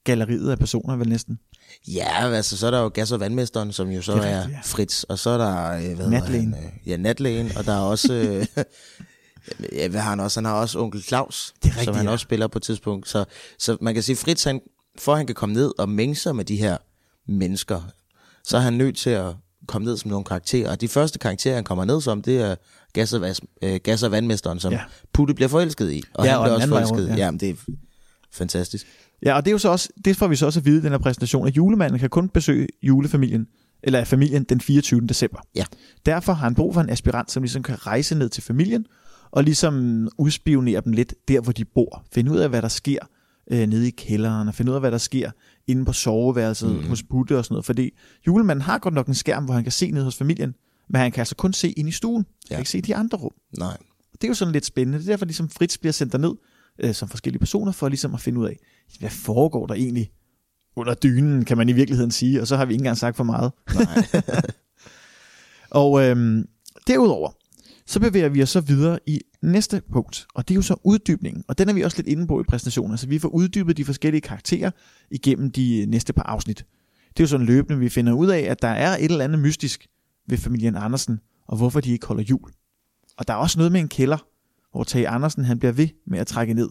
[0.04, 1.38] galleriet af personer, vel næsten.
[1.88, 4.54] Ja, altså, så er der jo gas- og vandmesteren, som jo så Det er rigtigt,
[4.56, 4.60] ja.
[4.64, 5.02] Fritz.
[5.02, 5.90] Og så er der...
[5.90, 6.54] øh, Hvad Natlægen.
[6.54, 7.50] Han, øh, ja, natlægen.
[7.56, 8.46] Og der er også...
[9.72, 10.40] Ja, hvad har han også?
[10.40, 12.12] Han har også onkel Claus, Det er rigtigt, som han ja.
[12.12, 13.08] også spiller på et tidspunkt.
[13.08, 13.24] Så,
[13.58, 14.60] så man kan sige, Fritz, han,
[14.98, 16.76] for at han kan komme ned og mænge sig med de her
[17.28, 17.80] mennesker,
[18.44, 19.34] så er han nødt til at
[19.66, 20.70] komme ned som nogle karakterer.
[20.70, 22.54] Og de første karakterer, han kommer ned som, det er
[22.92, 24.80] gas- og, øh, gas- og vandmesteren, som Ja.
[25.12, 26.02] Putte bliver forelsket i.
[26.14, 26.98] Og Ja, han og bliver også forelsket.
[26.98, 27.14] rundt, Ja.
[27.16, 27.24] ja.
[27.24, 27.54] Jamen, det er
[28.32, 28.86] fantastisk.
[29.22, 30.82] Ja, og det er jo så også, det får vi så også at vide i
[30.82, 33.46] den her præsentation, at julemanden kan kun besøge julefamilien,
[33.82, 35.00] eller familien den 24.
[35.06, 35.38] december.
[35.54, 35.64] Ja.
[36.06, 38.86] Derfor har han brug for en aspirant, som ligesom kan rejse ned til familien,
[39.32, 42.04] og ligesom udspionere dem lidt der, hvor de bor.
[42.12, 42.98] Finde ud af, hvad der sker
[43.50, 45.30] øh, nede i kælderen, og finde ud af, hvad der sker
[45.66, 46.88] inde på soveværelset mm.
[46.88, 47.64] hos Butte og sådan noget.
[47.66, 47.90] Fordi
[48.26, 50.54] julemanden har godt nok en skærm, hvor han kan se ned hos familien,
[50.88, 52.16] men han kan altså kun se ind i stuen.
[52.16, 52.54] Han Ja.
[52.54, 53.32] kan ikke se de andre rum.
[53.58, 53.76] Nej.
[54.12, 54.98] Det er jo sådan lidt spændende.
[54.98, 56.32] Det er derfor, ligesom Fritz bliver sendt derned
[56.78, 58.56] øh, som forskellige personer, for ligesom at finde ud af,
[58.98, 60.10] hvad foregår der egentlig
[60.76, 63.24] under dynen, kan man i virkeligheden sige, og så har vi ikke engang sagt for
[63.24, 63.52] meget.
[63.74, 64.22] Nej.
[65.70, 66.44] Og øhm,
[66.86, 67.30] derudover,
[67.86, 71.44] så bevæger vi os så videre i næste punkt, og det er jo så uddybningen,
[71.48, 73.84] og den er vi også lidt inde på i præsentationen, så vi får uddybet de
[73.84, 74.70] forskellige karakterer
[75.10, 76.64] igennem de næste par afsnit.
[77.08, 79.38] Det er jo sådan løbende, vi finder ud af, at der er et eller andet
[79.38, 79.86] mystisk
[80.28, 82.50] ved familien Andersen, og hvorfor de ikke holder jul.
[83.16, 84.26] Og der er også noget med en kælder,
[84.72, 86.68] hvor Tage Andersen han bliver ved med at trække ned,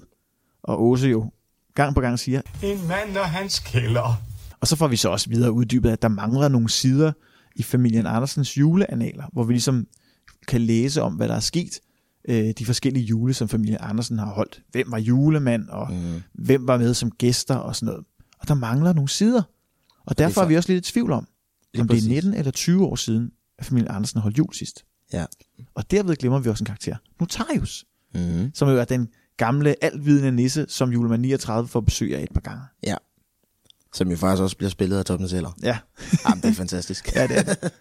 [0.64, 1.32] og Åse jo
[1.76, 4.22] gang på gang siger, En mand og hans kælder.
[4.60, 7.12] og så får vi så også videre uddybet, at der mangler nogle sider
[7.56, 9.88] i familien Andersens juleanaler, hvor vi ligesom
[10.48, 11.80] kan læse om, hvad der er sket
[12.28, 14.62] øh, de forskellige jule, som familien Andersen har holdt.
[14.72, 16.22] Hvem var julemand, og mm.
[16.34, 18.06] hvem var med som gæster og sådan noget.
[18.40, 19.42] Og der mangler nogle sider.
[20.06, 21.28] Og det er derfor er vi også lidt i tvivl om, om
[21.74, 22.08] det er præcis.
[22.08, 24.86] 19 eller 20 år siden, at familien Andersen holdt jul sidst.
[25.14, 25.26] Ja.
[25.76, 26.96] Og derved glemmer vi også en karakter.
[27.20, 28.52] Notarius, Mm-hmm.
[28.54, 32.42] som jo er den gamle, altvidende nisse, som julemand 39 får besøg af et par
[32.42, 32.62] gange.
[32.84, 32.96] Ja.
[33.94, 35.52] Som jo faktisk også bliver spillet af Torben Seller.
[35.64, 35.78] Ja,
[36.28, 37.12] Jamen, det er fantastisk.
[37.16, 37.72] ja det er det.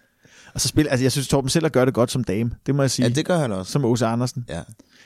[0.53, 2.51] Og så spil, altså jeg synes, Torben Seller gør det godt som dame.
[2.65, 3.07] Det må jeg sige.
[3.07, 3.71] ja, det gør han også.
[3.71, 4.45] Som Åse Andersen.
[4.49, 4.61] Ja.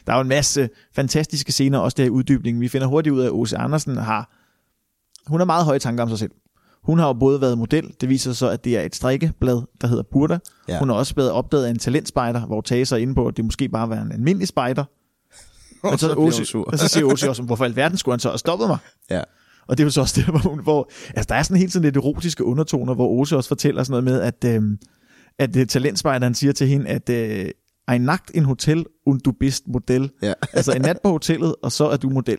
[0.07, 2.61] Der er jo en masse fantastiske scener, også der i uddybningen.
[2.61, 4.29] Vi finder hurtigt ud af, at Åse Andersen har...
[5.27, 6.31] Hun har meget høje tanker om sig selv.
[6.83, 9.61] Hun har jo både været model, det viser sig så, at det er et strikkeblad,
[9.81, 10.39] der hedder Burda.
[10.67, 10.79] Ja.
[10.79, 13.45] Hun har også blevet opdaget af en talentspejder, hvor Tage sig inde på, at det
[13.45, 14.83] måske bare var en almindelig spejder.
[15.89, 16.63] Men så, sur.
[16.63, 18.77] og så siger Åse også, hvorfor alverden skulle han så have stoppet mig?
[19.09, 19.21] Ja.
[19.67, 21.73] Og det er jo så også der, hvor, hun, hvor altså, der er sådan helt
[21.73, 24.79] sådan lidt erotiske undertoner, hvor Åse også fortæller sådan noget med, at, øhm,
[25.39, 27.49] at uh, talentspejderen siger til hende, at øh,
[27.95, 30.09] I nagt en hotel, und du bist model.
[30.21, 30.33] Ja.
[30.53, 32.37] altså en nat på hotellet, og så er du model.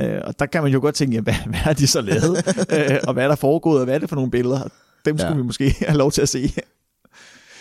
[0.00, 2.36] Øh, og der kan man jo godt tænke, jamen, hvad, hvad har de så lavet?
[2.92, 4.68] øh, og hvad er der foregået, og hvad er det for nogle billeder?
[5.04, 5.34] Dem skulle Ja.
[5.34, 5.36] ja.
[5.36, 6.48] vi måske have lov til at se.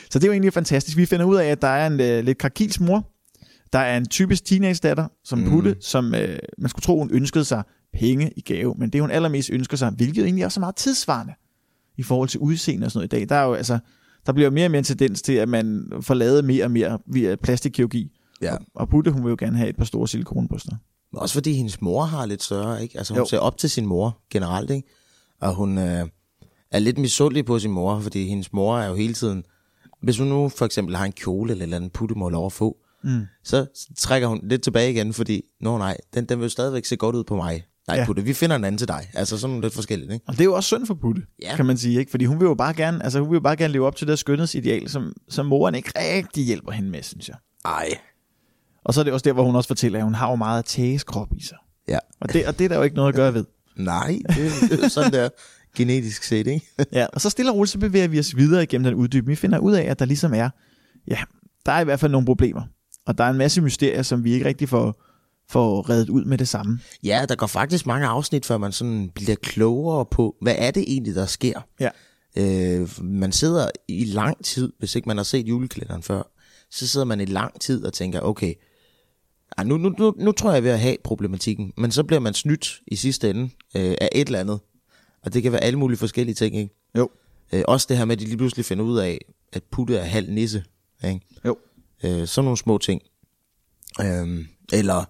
[0.09, 0.97] så det er jo egentlig fantastisk.
[0.97, 3.07] Vi finder ud af, at der er en øh, lidt krakils mor.
[3.73, 5.49] Der er en typisk teenage-datter, som Mhm.
[5.49, 8.75] Putte, som øh, man skulle tro, hun ønskede sig penge i gave.
[8.77, 11.33] Men det hun allermest ønsker sig, hvilket egentlig også er meget tidsvarende
[11.97, 13.29] i forhold til udseende og sådan noget i dag.
[13.29, 13.79] Der er jo altså,
[14.25, 16.99] der bliver mere og mere en tendens til, at man får lavet mere og mere
[17.05, 18.11] via plastikkirurgi.
[18.41, 18.55] Ja.
[18.75, 20.75] Og, Putte, hun vil jo gerne have et par store silikonbryster.
[21.13, 22.97] Også fordi hendes mor har lidt større, ikke?
[22.97, 23.25] Altså hun jo.
[23.25, 24.87] Ser op til sin mor generelt, ikke?
[25.41, 26.07] Og hun øh,
[26.71, 29.43] er lidt misundelig på sin mor, fordi hendes mor er jo hele tiden...
[30.01, 32.77] Hvis hun nu for eksempel har en kjole eller andet putte må lov at få,
[33.03, 33.21] mm.
[33.43, 33.65] så
[33.97, 37.15] trækker hun lidt tilbage igen, fordi, nå nej, den, den vil jo stadigvæk se godt
[37.15, 37.65] ud på mig.
[37.87, 38.05] Nej, ja.
[38.05, 39.09] Putte, vi finder en anden til dig.
[39.13, 40.25] Altså sådan lidt forskelligt, ikke?
[40.27, 41.55] Og det er jo også synd for Putte, Ja.
[41.55, 41.99] kan man sige.
[41.99, 42.11] Ikke?
[42.11, 44.07] Fordi hun vil jo bare gerne, altså, hun vil jo bare gerne leve op til
[44.07, 47.35] det skønhedsideal, som, som moren ikke rigtig hjælper hende med, synes jeg.
[47.65, 47.89] Ej.
[48.85, 50.57] Og så er det også der, hvor hun også fortæller, at hun har jo meget
[50.57, 51.57] af Tages krop i sig.
[51.87, 51.97] Ja.
[52.21, 53.45] Og det, og det er der jo ikke noget at gøre ved.
[53.75, 55.29] Nej, det, det er sådan der
[55.75, 56.65] genetisk set, ikke?
[56.93, 59.27] Ja, og så stille og roligt, så bevæger vi os videre igennem den uddybning.
[59.29, 60.49] Vi finder ud af, at der ligesom er,
[61.07, 61.17] ja,
[61.65, 62.61] der er i hvert fald nogle problemer.
[63.05, 65.03] Og der er en masse mysterier, som vi ikke rigtig får,
[65.51, 66.79] får reddet ud med det samme.
[67.03, 70.83] Ja, der går faktisk mange afsnit, før man sådan bliver klogere på, hvad er det
[70.87, 71.61] egentlig, der sker?
[71.79, 71.89] Ja.
[72.35, 76.23] Øh, man sidder i lang tid, hvis ikke man har set julekalenderen før,
[76.69, 78.53] så sidder man i lang tid og tænker, okay,
[79.57, 81.73] ej, nu, nu, nu, nu tror jeg, jeg er ved at have problematikken.
[81.77, 84.59] Men så bliver man snydt i sidste ende øh, af et eller andet.
[85.21, 86.75] Og det kan være alle mulige forskellige ting, ikke?
[86.97, 87.09] Jo.
[87.53, 89.19] Øh, også det her med, at de lige pludselig finder ud af,
[89.53, 90.63] at Putte er halv nisse.
[91.03, 91.21] Ikke?
[91.45, 91.57] Jo.
[92.03, 93.01] Øh, sådan nogle små ting.
[94.01, 95.05] Øhm, eller,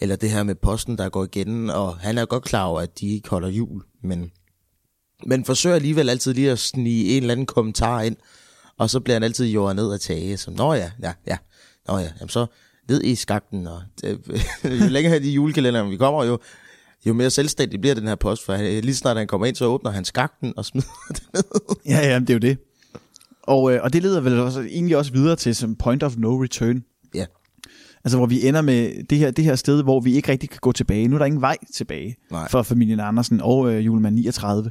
[0.00, 3.00] eller det her med posten, der går igen, og han er godt klar over, at
[3.00, 4.30] de ikke holder jul, men,
[5.26, 8.16] men forsøger alligevel altid lige at snige en eller anden kommentar ind,
[8.78, 11.36] og så bliver han altid jordet ned af tage, som, nå ja, ja, ja,
[11.88, 12.46] nå ja, jamen så
[12.88, 14.20] ned i skakten, og det,
[14.64, 16.38] øh, jo længere hen i julekalenderen vi kommer, jo,
[17.06, 19.64] jo mere selvstændig bliver den her post, for han, lige snart han kommer ind, så
[19.64, 21.42] åbner han skakten og smider det ned.
[21.86, 22.58] Ja, ja, det er jo det.
[23.42, 26.42] Og, øh, og det leder vel også, egentlig også videre til som point of no
[26.42, 26.84] return.
[28.04, 30.58] Altså hvor vi ender med det her, det her sted, hvor vi ikke rigtig kan
[30.62, 31.08] gå tilbage.
[31.08, 32.48] Nu er der ingen vej tilbage Nej.
[32.48, 34.70] for familien Andersen og øh, julemand 39.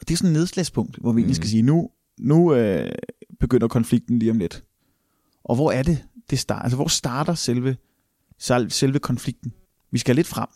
[0.00, 2.92] Og det er sådan et nedslagspunkt, hvor vi egentlig skal sige, nu, nu øh,
[3.40, 4.64] begynder konflikten lige om lidt.
[5.44, 6.62] Og hvor er det, det starter?
[6.62, 7.76] Altså hvor starter selve,
[8.38, 9.52] sel- selve konflikten?
[9.90, 10.48] Vi skal lidt frem.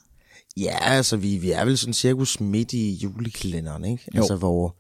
[0.57, 4.05] Ja, altså vi, vi er vel sådan cirkus midt i julekalenderen, ikke?
[4.15, 4.21] Jo.
[4.21, 4.77] Altså hvor,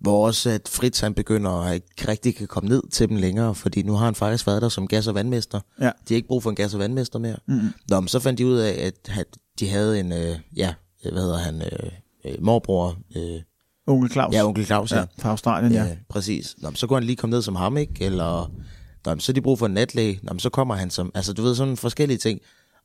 [0.00, 3.54] hvor også at Fritz han begynder at ikke rigtig kan komme ned til dem længere,
[3.54, 5.60] fordi nu har han faktisk været der som gas- og vandmester.
[5.80, 5.84] Ja.
[5.84, 7.36] De har ikke brug for en gas- og vandmester mere.
[7.48, 7.68] Mm-hmm.
[7.88, 9.26] Nå, men så fandt de ud af, at
[9.60, 11.90] de havde en, øh, ja, øh, hvad hedder han, øh,
[12.24, 13.40] øh, morbror, øh,
[13.86, 14.34] Onkel Claus.
[14.34, 14.98] ja, onkel Claus, ja.
[14.98, 15.04] ja.
[15.18, 15.84] Fra Australien, ja.
[15.84, 16.54] Ja, præcis.
[16.58, 18.04] Nå, men så kunne han lige komme ned som ham, ikke?
[18.04, 18.50] Eller,
[19.04, 20.20] nå, men så har de brug for en natlæge.
[20.22, 22.40] Nå, men så kommer han som, altså du ved, sådan forskellige ting.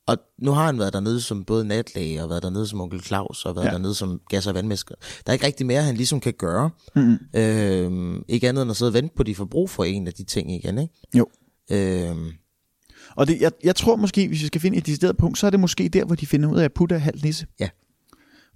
[0.10, 3.46] Og nu har han været dernede som både natlæge, og været dernede som onkel Claus,
[3.46, 3.72] og været ja.
[3.72, 4.96] Dernede som gas- og vandmester.
[5.26, 6.70] Der er ikke rigtig mere, han ligesom kan gøre.
[6.96, 8.24] Mm-hmm.
[8.28, 10.14] Ikke andet end at sidde og vente på, at de får brug for en af
[10.14, 10.94] de ting igen, ikke?
[11.18, 11.28] Jo.
[11.72, 12.32] Øhm,
[13.16, 15.50] Og det, jeg, jeg tror måske, hvis vi skal finde et decideret punkt, så er
[15.52, 17.46] det måske der, hvor de finder ud af, at Putte er halv nisse.
[17.60, 17.70] ja.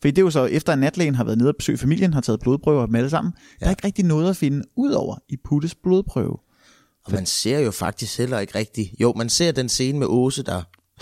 [0.02, 2.22] For det er jo så, efter at natlægen har været nede og besøge familien, har
[2.22, 3.66] taget blodprøver af dem alle sammen, ja.
[3.66, 6.38] der er ikke rigtig noget at finde ud over i Puttes blodprøve.
[7.06, 8.90] Og man ser jo faktisk heller ikke rigtigt.
[9.00, 10.62] Jo, man ser den scene med Åse, der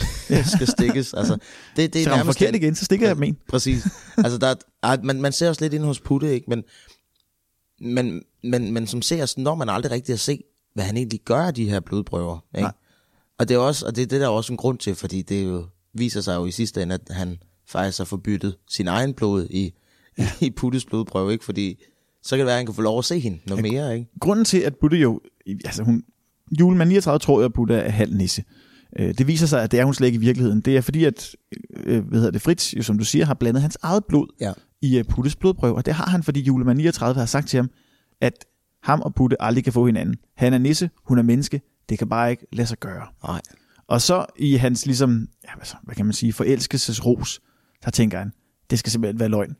[0.55, 1.13] skal stikkes.
[1.13, 1.37] Altså,
[1.75, 3.37] det, det er nærmest forkert igen, så stikker jeg dem en.
[3.49, 3.87] Præcis.
[4.17, 6.49] Altså, der, er, man, man ser også lidt ind hos Putte, ikke?
[6.49, 6.63] Men,
[7.81, 11.41] men, men, men som ser, når man aldrig rigtig at se, hvad han egentlig gør
[11.41, 12.45] af de her blodprøver.
[12.55, 12.61] Ikke?
[12.61, 12.73] Nej.
[13.39, 15.45] Og det er også, og det, det er der også en grund til, fordi det
[15.45, 17.37] jo viser sig jo i sidste ende, at han
[17.67, 19.73] faktisk har forbyttet sin egen blod i,
[20.17, 20.29] ja.
[20.39, 21.45] i Puttes blodprøve, ikke?
[21.45, 21.83] Fordi
[22.23, 24.09] så kan det være, at han kan få lov at se hende noget mere, ikke?
[24.19, 25.21] Grunden til, at Putte jo,
[25.65, 26.03] altså hun,
[26.59, 28.43] julemand 39 tror jeg, at Putte er halv nisse.
[28.99, 30.61] Øh, Det viser sig, at det er hun slet ikke i virkeligheden.
[30.61, 31.35] Det er fordi, at
[31.77, 34.53] øh, hvad hedder det, Fritz, jo, som du siger, har blandet hans eget blod Ja.
[34.81, 35.75] i øh, Puttes blodprøve.
[35.75, 37.69] Og det har han, fordi julemand 39 har sagt til ham,
[38.21, 38.45] at
[38.83, 40.15] ham og Putte aldrig kan få hinanden.
[40.37, 41.61] Han er nisse, hun er menneske.
[41.89, 43.07] Det kan bare ikke lade sig gøre.
[43.23, 43.41] Nej.
[43.87, 47.39] Og så i hans ligesom, ja, hvad, så, hvad kan man sige, forelskelsesros,
[47.85, 48.31] der tænker han,
[48.69, 49.55] det skal simpelthen være løgn.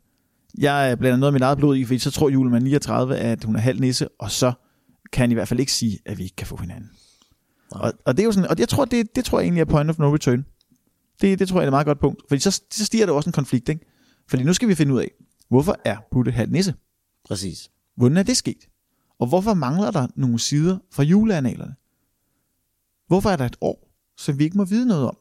[0.58, 3.56] Jeg blander noget af mit eget blod i, fordi så tror julemand 39, at hun
[3.56, 4.52] er halv nisse, og så
[5.12, 6.90] kan han i hvert fald ikke sige, at vi ikke kan få hinanden.
[7.74, 9.64] Og, og, det er jo sådan, og jeg tror, det, det tror jeg egentlig er
[9.64, 10.46] point of no return.
[11.20, 12.22] Det, det tror jeg er et meget godt punkt.
[12.28, 13.86] Fordi så, så stiger der også en konflikt, ikke?
[14.28, 15.10] Fordi nu skal vi finde ud af,
[15.48, 16.74] hvorfor er Putte halv nisse?
[17.24, 17.70] Præcis.
[17.96, 18.68] Hvordan er det sket?
[19.18, 21.74] Og hvorfor mangler der nogle sider fra juleanalerne?
[23.06, 25.16] Hvorfor er der et år, som vi ikke må vide noget om?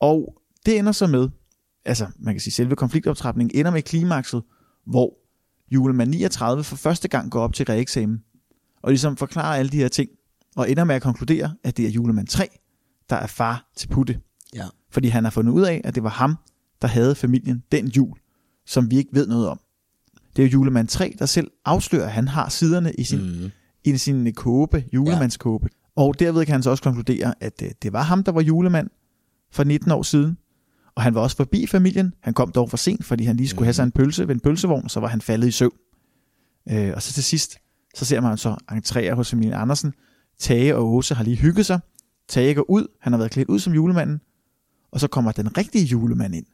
[0.00, 1.28] Og det ender så med,
[1.84, 4.42] altså man kan sige, selve konfliktoptrapningen ender med klimakset,
[4.86, 5.18] hvor
[5.70, 8.24] julemand 39 for første gang går op til reeksamen,
[8.82, 10.10] og ligesom forklarer alle de her ting,
[10.58, 12.48] og ender med at konkludere, at det er julemand 3,
[13.10, 14.20] der er far til Putte.
[14.54, 14.66] Ja.
[14.90, 16.36] Fordi han har fundet ud af, at det var ham,
[16.82, 18.18] der havde familien den jul,
[18.66, 19.60] som vi ikke ved noget om.
[20.36, 23.50] Det er jo julemand 3, der selv afslører, at han har siderne i sin, mm.
[23.84, 25.68] i sin kåbe, julemandskåbe.
[25.72, 26.02] Ja.
[26.02, 28.90] Og derved kan han så også konkludere, at det, det var ham, der var julemand
[29.52, 30.38] for 19 år siden.
[30.94, 32.14] Og han var også forbi familien.
[32.20, 33.66] Han kom dog for sent, fordi han lige skulle mm.
[33.66, 35.76] have sig en pølse ved en pølsevogn, og så var han faldet i søvn.
[36.70, 37.58] Øh, og så til sidst,
[37.94, 39.92] så ser man så entrere hos familien Andersen.
[40.38, 41.80] Tage og Åse har lige hygget sig.
[42.28, 44.20] Tage går ud, han har været klædt ud som julemanden,
[44.90, 46.46] og så kommer den rigtige julemand ind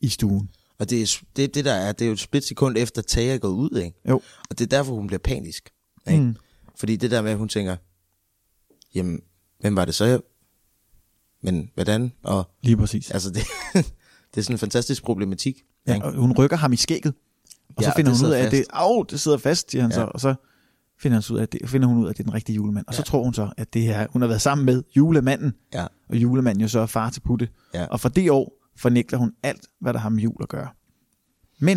[0.00, 0.50] i stuen.
[0.78, 3.34] Og det er det, det der er, det er jo et split sekund efter Tage
[3.34, 4.00] er gået ud, ikke?
[4.08, 4.20] Jo.
[4.50, 5.70] Og det er derfor, hun bliver panisk.
[6.10, 6.22] Ikke?
[6.22, 6.36] Mm.
[6.76, 7.76] Fordi det der med, at hun tænker,
[8.94, 9.20] jamen,
[9.60, 10.20] hvem var det så?
[11.42, 12.12] Men hvordan?
[12.22, 13.10] Og, Lige præcis.
[13.10, 13.42] altså, det,
[14.34, 15.62] det er sådan en fantastisk problematik.
[15.86, 16.06] Ja, ikke?
[16.06, 17.14] og hun rykker ham i skægget,
[17.76, 19.82] og så Ja, finder det hun ud af, at det, au, det sidder fast, siger
[19.82, 19.90] han.
[19.90, 19.94] Ja.
[19.94, 20.34] så, og så
[20.98, 22.84] finder, ud af, det, finder hun ud af, at det er den rigtige julemand.
[22.88, 23.04] Og så Ja.
[23.04, 25.86] tror hun så, at det er, hun har været sammen med julemanden, Ja.
[26.10, 27.48] og julemanden jo så er far til Putte.
[27.74, 27.84] Ja.
[27.86, 30.68] Og for det år fornægter hun alt, hvad der har med jul at gøre.
[31.60, 31.76] Men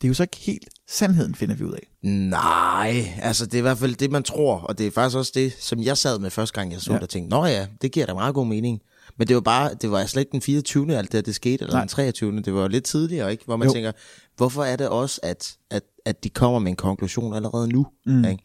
[0.00, 1.88] det er jo så ikke helt sandheden, finder vi ud af.
[2.02, 5.32] Nej, altså det er i hvert fald det, man tror, og det er faktisk også
[5.34, 6.94] det, som jeg sad med første gang, jeg så Ja.
[6.94, 8.80] det, og tænkte, nå ja, det giver da meget god mening.
[9.18, 10.96] Men det var bare, det var slet ikke den 24.
[10.96, 11.80] alt det her, det skete, eller Nej.
[11.80, 12.40] Den 23.
[12.42, 13.44] Det var jo lidt tidligere, ikke?
[13.44, 13.74] Hvor man jo.
[13.74, 13.92] tænker,
[14.36, 17.86] hvorfor er det også, at, at, at de kommer med en konklusion allerede nu?
[18.06, 18.24] Mm.
[18.24, 18.44] Ikke?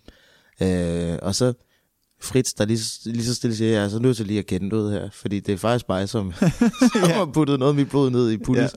[0.62, 1.54] Øh, og så
[2.22, 4.76] Fritz, der lige, lige så stille siger, jeg er så nødt til lige at kende
[4.76, 6.34] ud her, fordi det er faktisk mig, som,
[6.94, 8.62] som har puttet noget af mit blod ned i Puttes.
[8.64, 8.68] Ja.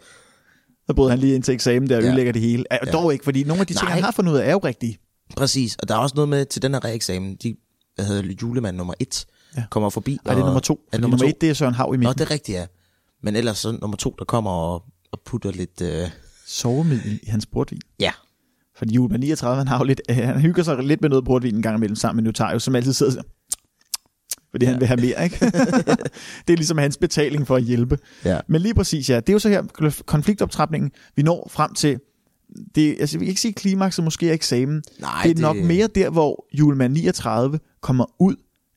[0.86, 2.08] Så brød han lige ind til eksamen der og Ja.
[2.08, 2.64] ødelægger det hele.
[2.70, 2.76] Ja.
[2.92, 3.94] Dog ikke, fordi nogle af de ting, Nej.
[3.94, 4.98] han har fundet ud af, er jo rigtige.
[5.36, 7.56] Præcis, og der er også noget med til den her reeksamen, de
[7.94, 9.64] hvad hedder julemand nummer et, Ja.
[9.70, 10.18] kommer forbi.
[10.24, 10.74] Og, er det nummer to?
[10.74, 11.36] Er det nummer nummer to?
[11.36, 12.18] et, det er Søren Hav i Nå, midten.
[12.18, 12.66] det er rigtigt, ja.
[13.22, 15.80] Men ellers så nummer to, der kommer og, og putter lidt...
[15.80, 16.10] Øh,
[16.46, 17.80] Sovemiddel i hans portvin.
[18.00, 18.12] ja,
[18.76, 21.54] Fordi julemand 39, han har jo lidt, øh, han hygger sig lidt med noget portvin
[21.54, 23.24] en gang imellem sammen med Notario, som altid sidder og
[24.50, 24.70] fordi ja.
[24.70, 25.36] han vil have mere, ikke?
[26.46, 27.98] det er ligesom hans betaling for at hjælpe.
[28.24, 28.40] ja.
[28.48, 29.62] Men lige præcis, ja, det er jo så her
[30.06, 31.98] konfliktoptrapningen, vi når frem til,
[32.74, 34.82] det, altså vi kan ikke sige klimakset, måske er eksamen.
[35.00, 38.34] Nej, det er nok mere der, hvor julemand 39 kommer ud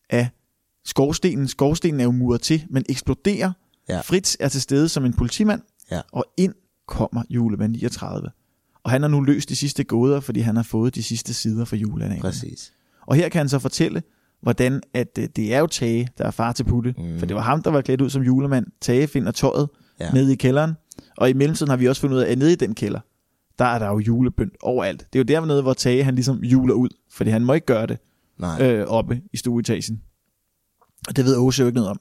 [0.09, 0.27] af
[0.85, 1.47] skorstenen.
[1.47, 3.51] Skorstenen er jo muret til, men eksploderer.
[3.89, 3.99] Ja.
[3.99, 6.01] Fritz er til stede som en politimand, Ja.
[6.11, 6.53] og ind
[6.87, 8.29] kommer julemand 39.
[8.85, 11.65] Og han har nu løst de sidste gåder, fordi han har fået de sidste sider
[11.65, 12.21] fra juleanalerne.
[12.21, 12.73] Præcis.
[13.01, 14.03] Og her kan han så fortælle,
[14.41, 16.95] hvordan at øh, det er jo Tage, der er far til Putte.
[16.97, 17.19] Mm.
[17.19, 18.65] For det var ham, der var klædt ud som julemand.
[18.81, 19.69] Tage finder tøjet.
[19.99, 20.11] Ja.
[20.11, 20.73] nede i kælderen.
[21.17, 22.99] Og i mellemtiden har vi også fundet ud af, at nede i den kælder,
[23.59, 25.07] der er der jo julebønd overalt.
[25.13, 26.89] Det er jo dernede, hvor Tage han ligesom juler ud.
[27.11, 27.97] Fordi han må ikke gøre det
[28.39, 30.01] Nej, øh, oppe i stueetagen.
[31.07, 31.99] Og det ved Åse jo ikke noget om.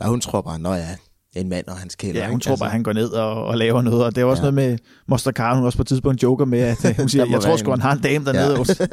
[0.00, 0.96] ja, hun tror bare, nå ja,
[1.40, 2.20] en mand og hans kælder.
[2.20, 2.44] Ja, hun ikke?
[2.44, 4.04] tror bare, at han går ned og, og laver noget.
[4.04, 4.50] Og det er også ja.
[4.50, 7.26] Noget med Moster Karen, hun også på et tidspunkt joker med, at øh, hun siger,
[7.30, 8.58] jeg tror sgu, han har en dame dernede Ja.
[8.58, 8.88] også.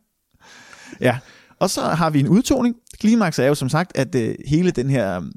[1.00, 1.18] ja,
[1.60, 2.76] og så har vi en udtoning.
[3.00, 5.32] Klimaks er jo som sagt, at øh, hele den her um,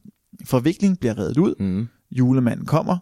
[0.45, 1.56] forvikling bliver reddet ud.
[1.60, 1.88] Mm.
[2.12, 2.98] Julemanden kommer,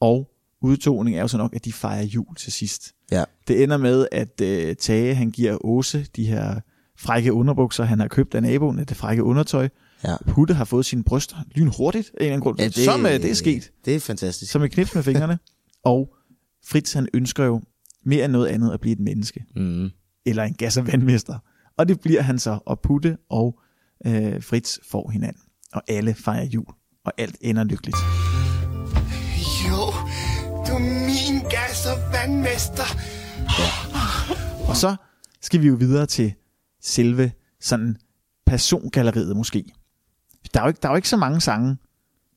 [0.00, 0.30] og
[0.62, 2.92] udtoning er jo så nok, at de fejrer jul til sidst.
[3.12, 3.24] Ja.
[3.48, 6.60] Det ender med, at øh, Tage han giver Åse de her
[6.98, 9.68] frække underbukser, han har købt af naboen, det frække undertøj.
[10.04, 10.16] Ja.
[10.26, 12.58] Putte har fået sine bryster lynhurtigt, af en eller anden grund.
[12.58, 13.70] Ja, det, som øh, det er sket.
[13.84, 14.52] Det er fantastisk.
[14.52, 15.38] Som et knips med fingrene.
[15.84, 16.14] og
[16.66, 17.62] Fritz han ønsker jo
[18.04, 19.44] mere end noget andet at blive et menneske.
[19.56, 19.90] Mm.
[20.26, 21.38] Eller en gas- og vandmester.
[21.78, 22.58] Og det bliver han så.
[22.66, 23.58] Og Putte og
[24.06, 25.42] øh, Fritz får hinanden.
[25.72, 26.66] Og alle fejrer jul.
[27.04, 27.96] Og alt ender lykkeligt.
[29.68, 29.84] Jo,
[30.66, 32.88] du er min gas- og vandmester.
[34.68, 34.96] Og så
[35.42, 36.34] skal vi jo videre til
[36.82, 37.96] selve sådan
[38.46, 39.64] persongalleriet måske.
[40.54, 41.76] Der er jo ikke, der er jo ikke så mange sange.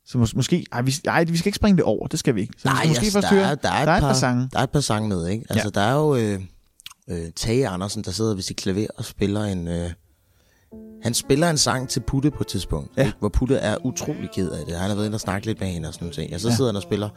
[0.05, 2.41] Så mås- måske, ej vi, ej, vi skal ikke springe det over, det skal vi
[2.41, 2.53] ikke.
[2.57, 4.49] Så Nej, måske altså, der, høre, er, der, er, der er et et par sange.
[4.53, 5.45] Der er et par sange med, ikke?
[5.49, 5.81] Altså, Ja.
[5.81, 6.39] der er jo øh,
[7.09, 9.67] øh, Tage Andersen, der sidder ved sit klaver og spiller en...
[9.67, 9.89] Øh,
[11.03, 13.05] han spiller en sang til Putte på et tidspunkt, Ja.
[13.05, 13.17] ikke?
[13.19, 14.75] hvor Putte er utrolig ked af det.
[14.75, 16.33] Han har været inde og snakke lidt med hende og sådan noget.
[16.33, 16.55] Og så Ja.
[16.55, 17.09] sidder han og spiller.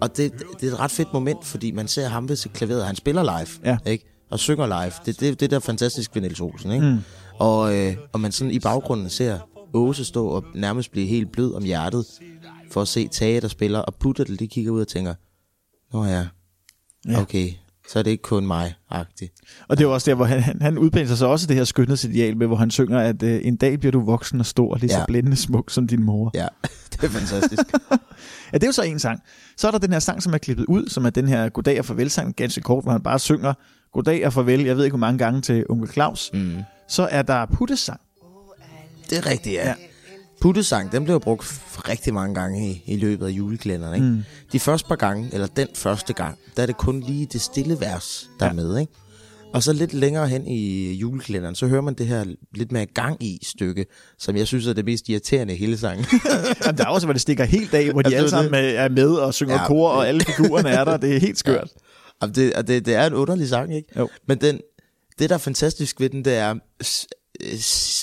[0.00, 2.84] Og det, det er et ret fedt moment, fordi man ser ham ved sit klaver.
[2.84, 3.78] Han spiller live, Ja.
[3.86, 4.04] ikke?
[4.30, 4.92] Og synger live.
[5.06, 6.86] Det, det, det er der fantastisk ved Niels Olsen, ikke?
[6.86, 6.98] Mm.
[7.38, 9.38] Og, øh, og man sådan i baggrunden ser
[9.74, 12.06] Åse stå og nærmest blive helt blød om hjertet
[12.70, 13.78] for at se Tage, der spiller.
[13.78, 15.14] Og Putte, der lige kigger ud og tænker,
[15.92, 16.26] Nå ja,
[17.08, 17.20] Ja.
[17.20, 17.48] okay,
[17.88, 19.32] så er det ikke kun mig-agtigt.
[19.68, 21.64] Og det er jo også der, hvor han, han, han udpensler sig også det her
[21.64, 24.90] skønhedsideal med, hvor han synger, at øh, en dag bliver du voksen og stor, lige
[24.90, 25.04] så Ja.
[25.06, 26.30] blændende smuk som din mor.
[26.34, 26.46] Ja,
[26.92, 27.62] det er fantastisk.
[28.52, 29.20] Ja, det er jo så en sang.
[29.56, 31.78] Så er der den her sang, som er klippet ud, som er den her Goddag
[31.78, 33.54] og farvel sang, ganske kort, hvor han bare synger
[33.92, 36.30] Goddag og farvel, jeg ved ikke hvor mange gange til onkel Claus.
[36.34, 36.56] Mm.
[36.88, 38.00] Så er der Puttes sang.
[39.10, 39.60] Det er rigtigt, ja.
[39.60, 39.68] Ja.
[39.68, 39.74] ja.
[40.40, 43.96] Puttesang, den blev brugt rigtig mange gange i, i løbet af juleklænderne.
[43.96, 44.06] Ikke?
[44.06, 44.22] Mm.
[44.52, 47.80] De første par gange, eller den første gang, der er det kun lige det stille
[47.80, 48.50] vers, der ja.
[48.50, 48.78] er med.
[48.80, 48.92] Ikke?
[49.54, 53.22] Og så lidt længere hen i juleklænderen, så hører man det her lidt mere gang
[53.22, 53.86] i stykke,
[54.18, 56.06] som jeg synes er det mest irriterende i hele sangen.
[56.64, 58.30] Jamen, der er også, hvor det stikker helt af, hvor de Ja, det er alle
[58.30, 58.78] sammen det.
[58.78, 59.60] er med og synger ja.
[59.60, 59.66] Ja.
[59.66, 60.96] kor, og alle figurerne er der.
[60.96, 61.68] Det er helt skørt.
[62.20, 63.88] Og det, og det, det er en underlig sang, ikke?
[63.98, 64.08] Jo.
[64.28, 64.60] Men den,
[65.18, 66.54] det, der er fantastisk ved den, det er,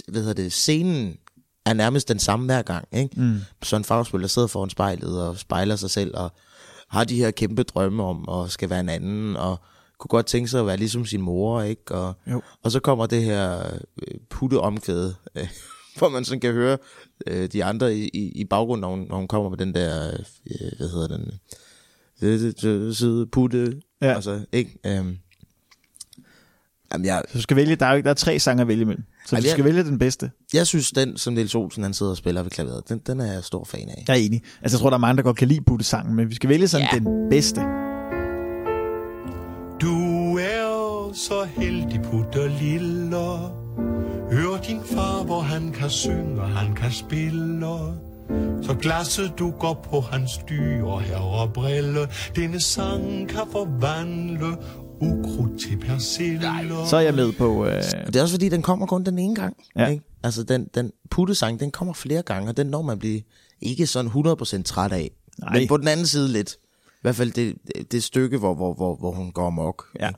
[0.08, 1.18] hvad hedder det, scenen
[1.66, 3.22] er nærmest den samme hver gang, ikke?
[3.22, 3.38] Mm.
[3.64, 6.32] Så en farvespiller sidder foran spejlet og spejler sig selv, og
[6.90, 9.60] har de her kæmpe drømme om, at skal være en anden, og
[9.98, 11.96] kunne godt tænke sig at være ligesom sin mor, ikke?
[11.96, 12.42] Og, Jo.
[12.64, 13.60] og så kommer det her
[14.08, 15.48] øh, putteomkvæde, øh,
[15.98, 16.78] hvor man sådan kan høre
[17.28, 20.72] øh, de andre i, i, baggrunden, når hun, når hun kommer med den der, øh,
[20.78, 21.32] hvad hedder den,
[22.22, 24.14] øh, søde putte, Ja.
[24.14, 24.78] altså, ikke?
[24.86, 25.18] Øhm,
[26.94, 28.68] jamen, jeg, Så du skal vælge, der er, jo ikke, der er tre sange at
[28.68, 29.04] vælge imellem.
[29.30, 30.32] Så Ej, jeg- skal vælge den bedste.
[30.54, 33.34] jeg synes, den, som Niels Olsen, han sidder og spiller ved klaveret, den, den er
[33.34, 34.04] jeg stor fan af.
[34.08, 34.42] Jeg er enig.
[34.62, 36.68] Altså, jeg tror, der er mange, der godt kan lide Puttes-sangen, men vi skal vælge
[36.68, 37.00] sådan Ja.
[37.00, 37.62] den bedste.
[39.82, 43.18] Du er så heldig, putter lille.
[44.32, 47.68] Hør din far, hvor han kan synge, han kan spille.
[48.62, 52.00] Så glasset du går på hans dyre herre brille.
[52.36, 54.58] Denne sang kan forvandle
[55.02, 56.42] ukrudt til persille.
[56.90, 57.66] Så er jeg med på...
[57.66, 59.58] Øh, Og det er også fordi, den kommer kun den ene gang.
[59.76, 59.88] Ja.
[59.88, 60.04] Ikke?
[60.24, 63.22] Altså, den, den puttesang, den kommer flere gange, og den når man blive
[63.62, 65.12] ikke sådan 100% træt af.
[65.40, 65.60] Nej.
[65.60, 66.54] Men på den anden side lidt.
[66.88, 69.86] I hvert fald det, det, det stykke, hvor, hvor, hvor, hvor hun går amok.
[70.00, 70.10] ja.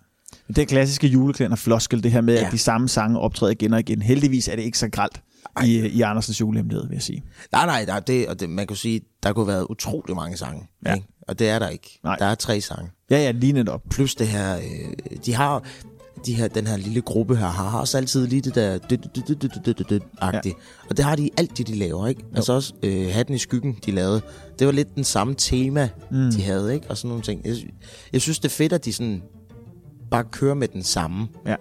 [0.55, 2.33] Det klassiske juleklænder floskel, det her med.
[2.33, 2.45] Ja.
[2.45, 4.01] at de samme sange optræder igen og igen.
[4.01, 5.21] Heldigvis er det ikke så gralt
[5.65, 7.23] i, i Andersens julehemmelighed, vil jeg sige.
[7.51, 10.15] Nej, nej, der, er det, og det, man kan sige, der kunne have været utrolig
[10.15, 10.67] mange sange.
[10.85, 10.93] Ja.
[10.93, 11.07] Ikke?
[11.27, 11.99] Og det er der ikke.
[12.03, 12.15] Nej.
[12.15, 12.89] Der er tre sange.
[13.09, 13.81] Ja, ja, lige netop.
[13.89, 15.63] Plus det her, øh, de har,
[16.25, 18.79] de her, den her lille gruppe her, har også altid lige det der
[20.17, 20.55] agtigt.
[20.89, 22.21] Og det har de i alt det, de laver, ikke?
[22.21, 22.35] Jo.
[22.35, 24.21] Altså også øh, Hatten i skyggen, de lavede.
[24.59, 26.31] Det var lidt den samme tema, mm.
[26.31, 26.89] de havde, ikke?
[26.89, 27.41] Og sådan nogle ting.
[27.45, 27.55] Jeg,
[28.13, 29.21] jeg synes, det er fedt, at de sådan
[30.11, 31.27] bare kører med den samme.
[31.45, 31.55] Ja.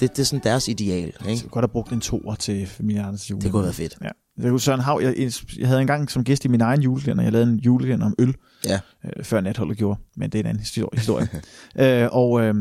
[0.00, 1.42] Det, det er sådan deres ideal, Jeg ikke?
[1.42, 3.42] kunne godt have brugt en toer til familie Andersens jule.
[3.42, 3.96] Det kunne have været fedt.
[4.02, 4.08] Ja.
[4.42, 7.32] Jeg kunne Søren Hav, jeg, jeg havde engang som gæst i min egen julekalender, jeg
[7.32, 8.34] lavede en julekalender om øl,
[8.66, 8.80] Ja.
[9.04, 11.28] øh, før natholdet gjorde, men det er en anden histori- historie.
[12.02, 12.54] øh, og øh,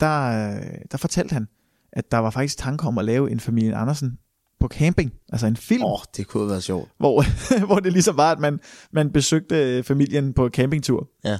[0.00, 0.50] der,
[0.90, 1.48] der fortalte han,
[1.92, 4.18] at der var faktisk tanker om at lave en familie Andersen
[4.60, 6.88] på camping, altså en film, Åh, oh, det kunne været sjovt.
[6.98, 7.24] hvor,
[7.66, 8.60] hvor det ligesom var, at man,
[8.92, 11.08] man besøgte familien på campingtur.
[11.24, 11.38] Ja.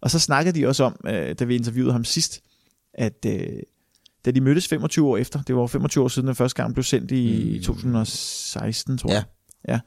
[0.00, 2.40] Og så snakkede de også om, øh, da vi interviewede ham sidst,
[2.94, 3.46] at øh,
[4.24, 6.84] da de mødtes 25 år efter, det var 25 år siden, den første gang blev
[6.84, 9.24] sendt i 2016, tror jeg.
[9.68, 9.72] Ja.
[9.72, 9.80] ja.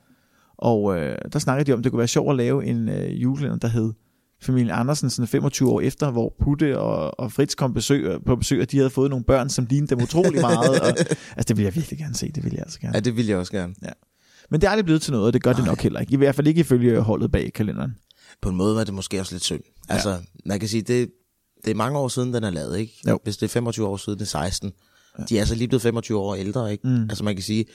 [0.57, 3.21] Og øh, der snakkede de om, at det kunne være sjovt at lave en øh,
[3.23, 3.93] julekalender, der hed
[4.41, 8.61] familien Andersen, sådan 25 år efter, hvor Putte og, og Fritz kom besøg, på besøg,
[8.61, 10.81] og de havde fået nogle børn, som lignede dem utrolig meget.
[10.81, 10.87] og,
[11.37, 12.95] altså, det vil jeg virkelig gerne se, det vil jeg altså gerne.
[12.95, 13.73] Ja, det ville jeg også gerne.
[14.49, 16.13] Men det er aldrig blevet til noget, og det gør det nok heller ikke.
[16.13, 17.95] I hvert fald ikke ifølge holdet bag kalenderen.
[18.41, 19.61] på en måde var det måske også lidt synd.
[19.89, 20.17] Altså, ja.
[20.45, 21.09] man kan sige, det,
[21.65, 22.93] det er mange år siden, den er lavet, ikke?
[23.07, 23.19] Jo.
[23.23, 24.73] Hvis det er 25 år siden, det er 16.
[25.19, 25.23] Ja.
[25.29, 26.87] De er altså lige blevet 25 år ældre, ikke?
[26.87, 27.01] Mm.
[27.01, 27.65] Altså, man kan sige,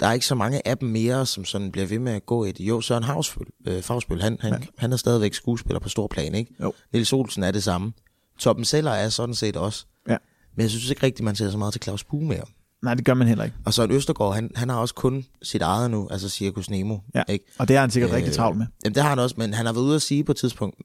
[0.00, 2.44] der er ikke så mange af dem mere, som sådan bliver ved med at gå
[2.44, 2.60] et...
[2.60, 4.58] Jo, Søren Havsbøl, øh, Favsbøl, han, han, ja.
[4.78, 6.54] han er stadigvæk skuespiller på stor plan, ikke?
[6.62, 6.72] Jo.
[6.92, 7.92] Niels Olsen er det samme.
[8.38, 9.86] Toppen Seller er sådan set også.
[10.08, 10.16] Ja.
[10.56, 12.44] Men jeg synes ikke rigtigt, man ser så meget til Claus Bue mere.
[12.82, 13.56] Nej, det gør man heller ikke.
[13.64, 16.98] Og Søren Østergaard, han, han har også kun sit eget nu, altså Circus Nemo.
[17.14, 17.22] Ja.
[17.28, 17.44] Ikke?
[17.58, 18.66] Og det er han sikkert Øh, rigtig travlt med.
[18.84, 20.76] Jamen, det har han også, men han har været ude at sige på et tidspunkt,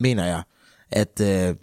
[0.00, 0.42] mener jeg,
[0.92, 1.56] at, øh,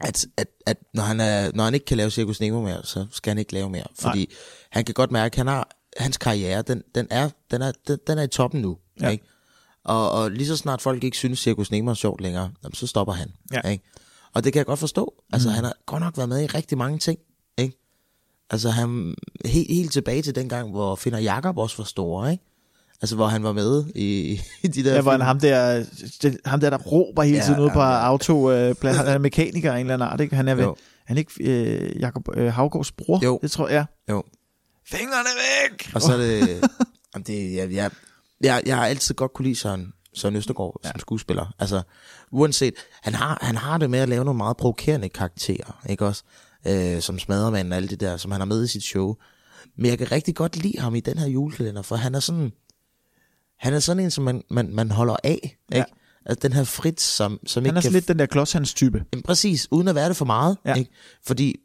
[0.00, 3.06] at, at, at når, han er, når han ikke kan lave Circus Nemo mere, så
[3.10, 3.86] skal han ikke lave mere.
[3.98, 4.36] Fordi Nej.
[4.70, 7.98] han kan godt mærke, at han har, hans karriere, den, den, er, den, er, den,
[8.06, 8.78] den er i toppen nu.
[9.00, 9.08] Ja.
[9.08, 9.24] Ikke?
[9.84, 12.86] Og, og lige så snart folk ikke synes, Circus Nemo er sjovt længere, jamen, så
[12.86, 13.32] stopper han.
[13.52, 13.68] Ja.
[13.68, 13.84] Ikke?
[14.32, 15.14] Og det kan jeg godt forstå.
[15.32, 15.54] Altså, mm.
[15.54, 17.18] han har godt nok været med i rigtig mange ting.
[17.58, 17.76] Ikke?
[18.50, 22.44] Altså, han, helt, helt tilbage til den gang, hvor Finder Jakob også var stor, ikke?
[23.02, 25.84] Altså, hvor han var med i, i de der Ja, hvor han, ham, der,
[26.22, 28.06] det- ham der, der råber hele Ja, tiden ude på ja, ja.
[28.06, 28.96] autoplads.
[28.96, 30.36] Han er mekaniker af en eller anden art, ikke?
[30.36, 30.76] Han er, Jo.
[31.06, 33.24] han er ikke øh, Jacob øh, Havgårds bror?
[33.24, 33.38] Jo.
[33.42, 33.84] Det tror jeg.
[34.10, 34.22] Jo.
[34.88, 35.28] Fingrene
[35.70, 35.90] væk!
[35.94, 36.48] Og så er det...
[37.14, 37.90] jamen, det jeg, jeg,
[38.40, 40.90] jeg, jeg har altid godt kunne lide Søren, Søren Østergaard ja.
[40.90, 41.54] som skuespiller.
[41.58, 41.82] Altså,
[42.32, 42.74] uanset...
[43.02, 46.22] Han har, han har det med at lave nogle meget provokerende karakterer, ikke også?
[46.66, 49.14] Øh, som smadremanden og alt det der, som han har med i sit show.
[49.78, 52.52] Men jeg kan rigtig godt lide ham i den her julekalender, for han er sådan...
[53.60, 55.58] Han er sådan en, som man, man, man holder af, ikke?
[55.72, 55.84] Ja.
[56.26, 57.92] Altså den her Fritz, som, som Han ikke er kan...
[57.92, 59.04] lidt den der klodshands type.
[59.12, 60.56] Jamen, præcis, uden at være det for meget.
[60.66, 60.74] Ja.
[60.74, 60.90] Ikke?
[61.26, 61.56] Fordi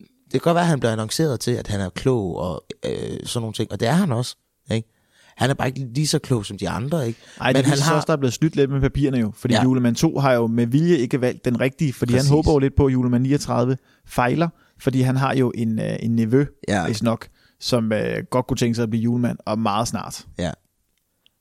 [0.00, 3.18] det kan godt være, at han bliver annonceret til, at han er klog og øh,
[3.24, 3.72] sådan nogle ting.
[3.72, 4.36] Og det er han også.
[4.70, 4.88] Ikke?
[5.36, 7.06] Han er bare ikke lige så klog som de andre.
[7.06, 7.20] Ikke?
[7.38, 7.96] Nej, det han har...
[7.96, 9.32] også, der er blevet snydt lidt med papirerne jo.
[9.34, 9.62] Fordi ja.
[9.62, 12.28] Julemand 2 har jo med vilje ikke valgt den rigtige, fordi Præcis.
[12.28, 13.76] Han håber jo lidt på, at julemand 39
[14.06, 14.48] fejler,
[14.80, 16.84] fordi han har jo en, øh, en nevø, ja.
[16.86, 16.92] Ja.
[17.02, 17.28] nok,
[17.60, 20.26] som øh, godt kunne tænke sig at blive julemand, og meget snart.
[20.38, 20.50] Ja.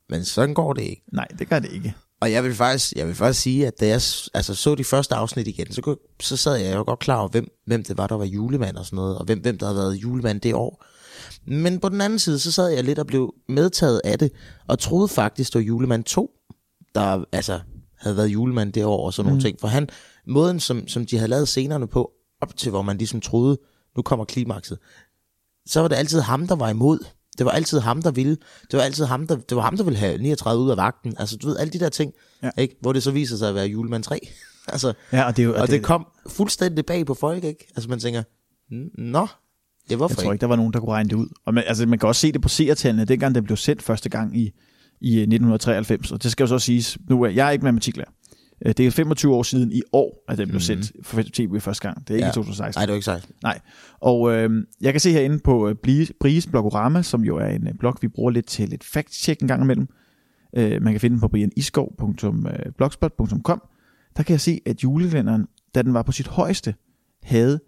[0.09, 1.03] Men sådan går det ikke.
[1.13, 1.95] Nej, det gør det ikke.
[2.21, 4.01] Og jeg vil faktisk, jeg vil faktisk sige, at da jeg
[4.33, 7.27] altså, så de første afsnit igen, så, kunne, så sad jeg jo godt klar over,
[7.27, 9.77] hvem, hvem det var, der var julemand og sådan noget, og hvem, hvem der havde
[9.77, 10.85] været julemand det år.
[11.45, 14.31] Men på den anden side, så sad jeg lidt og blev medtaget af det,
[14.67, 16.31] og troede faktisk, det var julemand 2,
[16.95, 17.59] der altså,
[17.99, 19.59] havde været julemand det år og sådan nogle ting.
[19.59, 19.89] For han,
[20.27, 23.57] måden, som, som de havde lavet scenerne på, op til hvor man ligesom troede,
[23.95, 24.77] nu kommer klimakset,
[25.65, 26.99] så var det altid ham, der var imod.
[27.37, 28.37] Det var altid ham, der ville.
[28.71, 31.13] Det var altid ham, der, det var ham, der ville have 39 ud af vagten.
[31.19, 32.13] Altså, du ved, alle de der ting,
[32.43, 32.49] Ja.
[32.57, 32.61] ja.
[32.61, 32.75] ikke?
[32.81, 34.19] hvor det så viser sig at være julemand 3.
[34.67, 35.55] altså, Ja, og det jo...
[35.57, 37.67] og det kom fuldstændig bag på folk, ikke?
[37.75, 38.23] Altså, man tænker,
[38.73, 39.27] "N- nå,
[39.87, 41.27] det er hvorfor Jeg tror ikke, der var nogen, der kunne regne det ud.
[41.45, 44.09] Og man, altså, man kan også se det på seertallene, dengang den blev sendt første
[44.09, 44.51] gang i,
[45.01, 46.11] i øh, 1993.
[46.11, 48.09] Og det skal jo så siges, nu er jeg er ikke matematiklærer.
[48.65, 51.81] Øh, Det er 25 år siden i år, at den blev sendt for tv første
[51.87, 52.07] gang.
[52.07, 52.31] Det er ikke Ja.
[52.31, 52.79] i 2016.
[52.79, 53.27] Nej, det var ikke sejt.
[53.43, 53.59] Nej.
[53.99, 54.49] Og øh,
[54.81, 55.75] jeg kan se herinde på øh,
[56.19, 59.47] Bries Blogorama, som jo er en øh, blog, vi bruger lidt til lidt fact-check en
[59.47, 59.87] gang imellem.
[60.57, 63.61] Øh, man kan finde den på brianiskov.blogspot.com.
[64.17, 65.45] Der kan jeg se, at julekalenderen,
[65.75, 66.75] da den var på sit højeste,
[67.23, 67.59] havde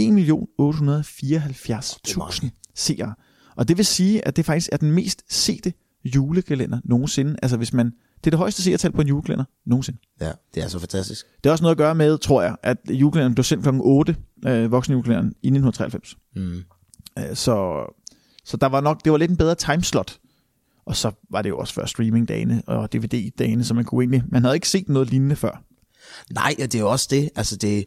[0.00, 3.14] 1.874.000 seere.
[3.56, 5.72] Og det vil sige, at det faktisk er den mest sete
[6.04, 7.36] julekalender nogensinde.
[7.42, 7.92] Altså hvis man,
[8.24, 9.98] det er det højeste seertal på en julekalender nogensinde.
[10.20, 11.26] Ja, det er så fantastisk.
[11.26, 13.68] Det har også noget at gøre med, tror jeg, at julekalenderen blev sendt kl.
[13.80, 14.16] 8,
[14.46, 16.16] øh, voksenjulekalenderen, i 1993.
[16.36, 16.62] Mm.
[17.18, 17.84] Øh, Så,
[18.44, 20.18] så der var nok, det var lidt en bedre timeslot.
[20.86, 24.42] Og så var det jo også før streamingdagene og DVD-dagene, så man kunne egentlig, man
[24.42, 25.62] havde ikke set noget lignende før.
[26.30, 27.30] Nej, og det er jo også det.
[27.36, 27.84] Altså, det,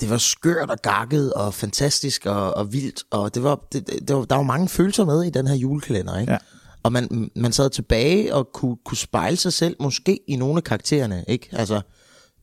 [0.00, 3.02] det var skørt og gakket og fantastisk og, og vildt.
[3.10, 5.54] Og det var, det, det, det var, der var mange følelser med i den her
[5.54, 6.32] julekalender, ikke?
[6.32, 6.38] Ja.
[6.88, 10.64] Og man, man sad tilbage og kunne, kunne spejle sig selv måske i nogle af
[10.64, 11.48] karaktererne, ikke?
[11.52, 11.80] Altså,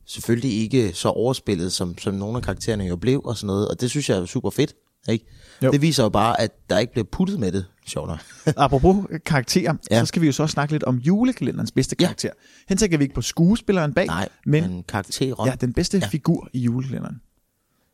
[0.06, 3.68] selvfølgelig ikke så overspillet, som, som nogle af karaktererne jo blev og sådan noget.
[3.68, 4.74] Og det synes jeg er super fedt,
[5.10, 5.26] ikke?
[5.64, 5.72] Jo.
[5.72, 8.20] Det viser jo bare, at der ikke bliver puttet med det, sjovt nok.
[8.58, 9.96] Apropos karakterer, ja.
[9.96, 10.00] Ja.
[10.02, 12.06] så skal vi jo så snakke lidt om julekalenderens bedste Ja.
[12.06, 12.30] karakter.
[12.70, 15.46] Her tænker vi ikke på skuespilleren bag, Nej, men men karakterer.
[15.46, 16.04] ja, den bedste ja.
[16.04, 16.10] Ja.
[16.10, 17.16] figur i julekalenderen.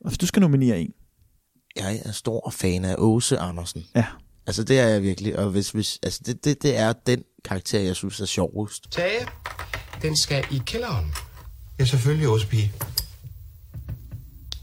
[0.01, 0.93] Og hvis du skal nominere en.
[1.75, 3.85] Jeg er stor fan af Åse Andersen.
[3.95, 4.05] Ja,
[4.47, 5.39] Altså, det er jeg virkelig.
[5.39, 8.91] Og hvis, hvis, altså, det, det, det er den karakter, jeg synes er sjovest.
[8.91, 9.27] Tage,
[10.01, 11.13] den skal i kælderen.
[11.79, 12.71] Ja, selvfølgelig også, pige.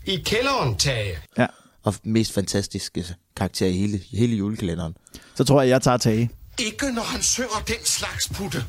[0.06, 1.18] I kælderen, Tage.
[1.38, 1.46] ja.
[1.82, 3.04] Og mest fantastiske
[3.36, 4.96] karakter i hele, hele julekalenderen.
[5.34, 6.30] Så tror jeg, jeg tager Tage.
[6.58, 8.64] Ikke når han synger den slags putte.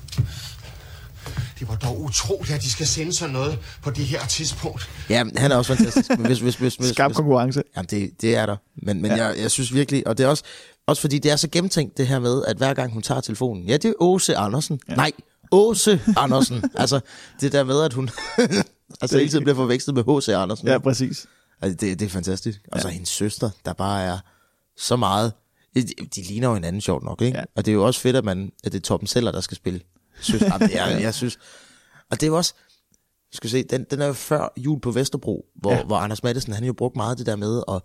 [1.59, 4.89] Det var dog utroligt, at de skal sende sådan noget på det her tidspunkt.
[5.09, 6.09] Ja, han er også fantastisk.
[6.09, 7.63] Men hvis, hvis, hvis, hvis, Skarp hvis, konkurrence.
[7.75, 8.55] Jamen, det, det er der.
[8.75, 9.25] Men, men ja.
[9.25, 10.43] jeg, jeg synes virkelig, og det er også,
[10.89, 13.63] også fordi det er så gennemtænkt det her med, at hver gang hun tager telefonen,
[13.63, 14.79] ja, det er Åse Andersen.
[14.89, 14.95] Ja.
[14.95, 15.11] Nej,
[15.51, 16.63] Åse Andersen.
[16.75, 16.99] altså,
[17.41, 18.09] det der med, at hun
[19.01, 20.29] altså hele tiden bliver forvekslet med H.C.
[20.29, 20.67] Andersen.
[20.67, 21.25] Ja, præcis.
[21.61, 22.61] Altså, det, det er fantastisk.
[22.71, 24.17] Og så hendes søster, der bare er
[24.77, 25.33] så meget...
[25.75, 25.81] De,
[26.15, 27.37] de ligner jo hinanden sjovt nok, ikke?
[27.37, 27.39] Ja.
[27.39, 27.45] Ja.
[27.55, 29.57] Og det er jo også fedt, at, man, at det er Torben Seller, der skal
[29.57, 29.81] spille
[30.21, 30.45] søster.
[30.53, 31.37] Jamen, det er, jeg synes...
[32.11, 32.53] Og det er jo også...
[33.31, 35.77] Skal se, den, den er jo før jul på Vesterbro, hvor, Ja.
[35.77, 35.83] ja.
[35.83, 37.81] hvor Anders Madsen, han jo brugt meget det der med at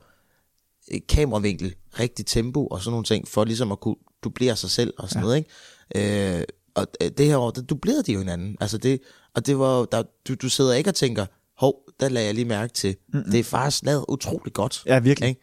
[1.09, 5.09] kameravinkel, rigtig tempo og sådan nogle ting, for ligesom at kunne dublere sig selv og
[5.09, 5.23] sådan ja.
[5.23, 6.39] noget, ikke?
[6.39, 8.57] Øh, og øh, det her år, der dublerede de jo hinanden.
[8.61, 9.01] Altså det,
[9.35, 11.27] og det var der, du, du sidder ikke og tænker,
[11.59, 12.97] hov, der lagde jeg lige mærke til.
[13.13, 13.31] Mm-mm.
[13.31, 14.83] Det er faktisk lavet utroligt godt.
[14.87, 15.29] Ja, virkelig.
[15.29, 15.41] Ikke?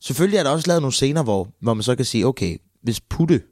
[0.00, 3.00] Selvfølgelig er der også lavet nogle scener, hvor, hvor man så kan sige, okay, hvis
[3.00, 3.42] Putte,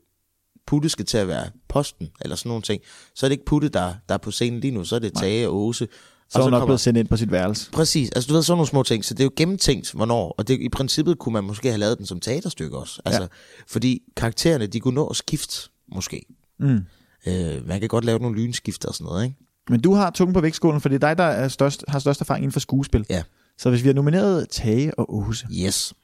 [0.67, 2.83] Putte skal til at være posten, eller sådan nogle ting,
[3.15, 5.15] så er det ikke Putte, der, der er på scenen lige nu, så er det
[5.15, 5.89] Tage og Åse.
[6.31, 7.71] Så er hun nok blevet sendt ind på sit værelse.
[7.71, 10.49] Præcis, altså du ved, sådan nogle små ting, så det er jo gennemtænkt, hvornår, og
[10.49, 13.29] det, i princippet kunne man måske have lavet den som teaterstykke også, altså, Ja.
[13.67, 16.23] fordi karaktererne, de kunne nå at skifte, måske.
[16.61, 16.81] Mm.
[17.27, 19.37] Øh, man kan godt lave nogle lynskifter og sådan noget, ikke?
[19.71, 22.21] Men du har tungen på vægtskålen, for det er dig, der er størst, har størst
[22.21, 23.07] erfaring inden for skuespil.
[23.11, 23.23] Ja.
[23.59, 25.95] Så hvis vi har nomineret Tage og Åse, Yes.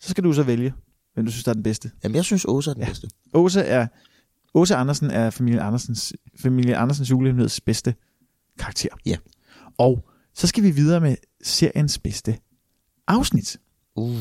[0.00, 0.74] så skal du så vælge,
[1.14, 1.90] hvem du synes, der er den bedste.
[2.04, 2.88] Jamen, jeg synes Åse er den ja.
[2.88, 3.08] bedste.
[3.34, 3.86] Åse er
[4.54, 7.94] Åse Andersen er familie Andersens, familie Andersens julehemmeligheds bedste
[8.58, 8.88] karakter.
[9.06, 9.16] Ja.
[9.78, 10.04] Og
[10.34, 12.38] så skal vi videre med seriens bedste
[13.08, 13.56] afsnit.
[13.96, 14.16] Uh.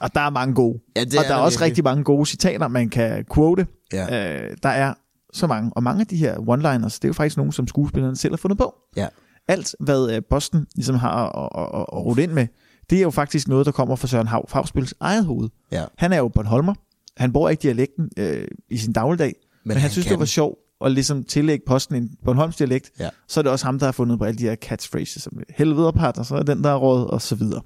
[0.00, 0.80] Og der er mange gode.
[0.96, 1.66] Ja, det og er der er også virkelig.
[1.66, 3.66] rigtig mange gode citater, man kan quote.
[3.92, 4.34] Ja.
[4.42, 4.94] Øh, der er
[5.32, 5.70] så mange.
[5.76, 8.36] Og mange af de her one-liners, det er jo faktisk nogen, som skuespillerne selv har
[8.36, 8.74] fundet på.
[8.96, 9.08] Ja.
[9.48, 12.46] Alt, hvad øh, Boston ligesom har at, at, at, at rute ind med,
[12.90, 15.48] det er jo faktisk noget, der kommer fra Søren Hav, Fagspils eget hoved.
[15.72, 15.84] Ja.
[15.98, 16.74] Han er jo Bornholmer.
[17.16, 20.10] Han bruger ikke dialekten øh, i sin dagligdag, men, men han, han synes, kan.
[20.12, 23.10] det var sjovt og ligesom tillægge posten en Bornholms dialekt, Ja.
[23.28, 25.86] så er det også ham, der har fundet på alle de her catchphrases, som helvede
[25.86, 27.62] og så er den, der er råd, og så videre.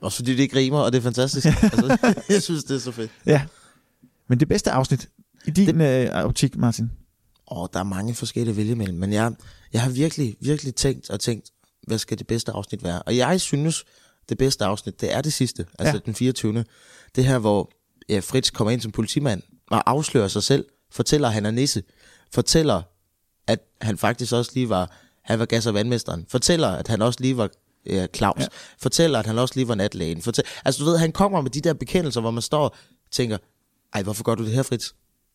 [0.00, 1.46] Også fordi det ikke rimer, og det er fantastisk.
[1.62, 3.10] altså, jeg synes, det er så fedt.
[3.26, 3.42] Ja.
[4.28, 5.08] Men det bedste afsnit
[5.46, 6.08] i din det...
[6.08, 6.90] øh, optik, Martin?
[7.46, 9.32] Og der er mange forskellige vælge mellem, men jeg,
[9.72, 11.50] jeg har virkelig, virkelig tænkt og tænkt,
[11.86, 13.02] hvad skal det bedste afsnit være?
[13.02, 13.84] Og jeg synes,
[14.28, 16.00] det bedste afsnit, det er det sidste, altså ja.
[16.06, 16.64] den 24.
[17.16, 17.70] Det her, hvor
[18.08, 21.82] ja, Fritz kommer ind som politimand og afslører sig selv, fortæller, at han er nisse,
[22.34, 22.82] fortæller,
[23.46, 24.90] at han faktisk også lige var,
[25.24, 27.48] han var gas- og vandmesteren, fortæller, at han også lige var
[27.86, 28.46] ja, Claus, Ja.
[28.78, 30.22] fortæller, at han også lige var natlægen.
[30.22, 32.74] Fortæller, altså du ved, han kommer med de der bekendelser, hvor man står og
[33.10, 33.38] tænker,
[33.94, 34.86] ej, hvorfor gør du det her, Fritz?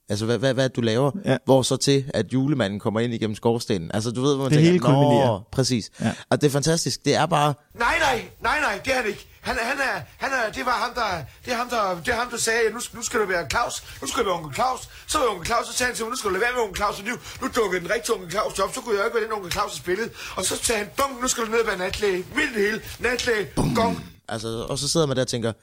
[0.10, 1.12] Altså, hvad, hvad, hvad du laver?
[1.26, 1.38] Ja.
[1.46, 3.92] Hvor så til, at julemanden kommer ind igennem skorstenen.
[3.94, 5.90] Altså, du ved, hvor man Det tænker, hele præcis.
[6.02, 6.14] Ja.
[6.30, 7.06] Og det er fantastisk.
[7.06, 9.28] Det er bare, Nej, nej, nej, nej, det er han ikke.
[9.42, 12.08] Han, er- han, er, han er, det var ham, der, det er ham, der, det
[12.14, 14.30] er ham, der sagde, at nu, skal- nu skal du være Claus, nu skal du
[14.30, 14.82] være onkel Claus.
[15.08, 16.62] Så var onkel Claus, så sagde han til mig, nu skal du lade være med
[16.62, 19.16] onkel Claus, og nu, nu dukkede den rigtige onkel Claus op, så kunne jeg ikke
[19.16, 20.10] være den onkel Claus, der spillede.
[20.36, 22.82] Og så sagde han, bum, nu skal du ned og være natlæge, vildt det hele,
[23.00, 23.96] natlæge, gong.
[24.30, 25.54] altså, og så sidder man der og tænker,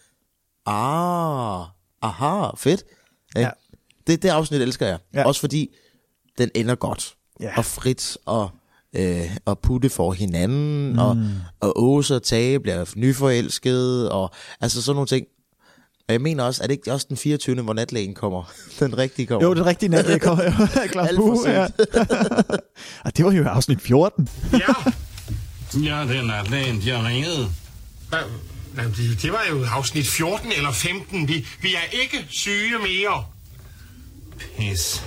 [0.67, 1.67] ah,
[2.03, 2.83] aha, fedt.
[3.35, 3.41] Ja.
[3.41, 3.51] Ja.
[4.07, 4.99] Det, det afsnit elsker jeg.
[5.15, 5.27] Ja.
[5.27, 5.75] Også fordi,
[6.39, 7.15] den ender godt.
[7.41, 7.53] Ja.
[7.57, 8.51] Og Fritz og,
[8.95, 10.99] øh, og Putte får hinanden, mm.
[10.99, 11.17] og,
[11.61, 14.31] og Åse og Tage bliver nyforelskede, og
[14.61, 15.27] altså sådan nogle ting.
[16.09, 17.63] Og jeg mener også, at det ikke også den 24.
[17.63, 18.53] hvor natlægen kommer.
[18.81, 19.49] Den rigtige kommer.
[19.49, 20.45] Jo, det er rigtigt, net, det kommer.
[20.93, 21.67] Claus Alt for ja.
[23.05, 24.29] og det var jo afsnit 14.
[24.53, 24.59] Ja,
[25.83, 27.51] Ja, det er natlægen, de har ringet.
[28.97, 31.29] Det, det var jo afsnit 14 eller 15.
[31.29, 33.25] Vi, vi er ikke syge mere.
[34.59, 35.03] Pis.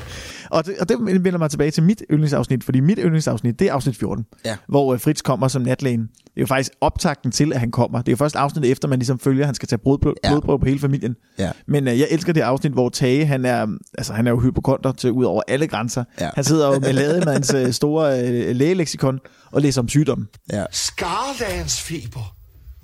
[0.50, 3.74] Og det, og det vender mig tilbage til mit yndlingsafsnit, fordi mit yndlingsafsnit, det er
[3.74, 4.56] afsnit 14, Ja.
[4.68, 6.02] hvor øh, Fritz kommer som natlægen.
[6.02, 7.98] Det er jo faktisk optakten til, at han kommer.
[8.02, 10.30] Det er jo først afsnittet efter, man ligesom følger, at han skal tage blodprøve, ja.
[10.30, 11.16] Blodprøve på hele familien.
[11.40, 11.52] Ja.
[11.68, 13.68] Men øh, jeg elsker det afsnit, hvor Tage, han er,
[13.98, 16.04] altså, han er jo hypokonter til ud over alle grænser.
[16.22, 16.30] Ja.
[16.36, 19.20] Han sidder jo med lademands øh, store øh, lægeleksikon
[19.52, 20.28] og læser om sygdom.
[20.54, 20.64] Ja.
[20.72, 22.36] Skarlandsfeber.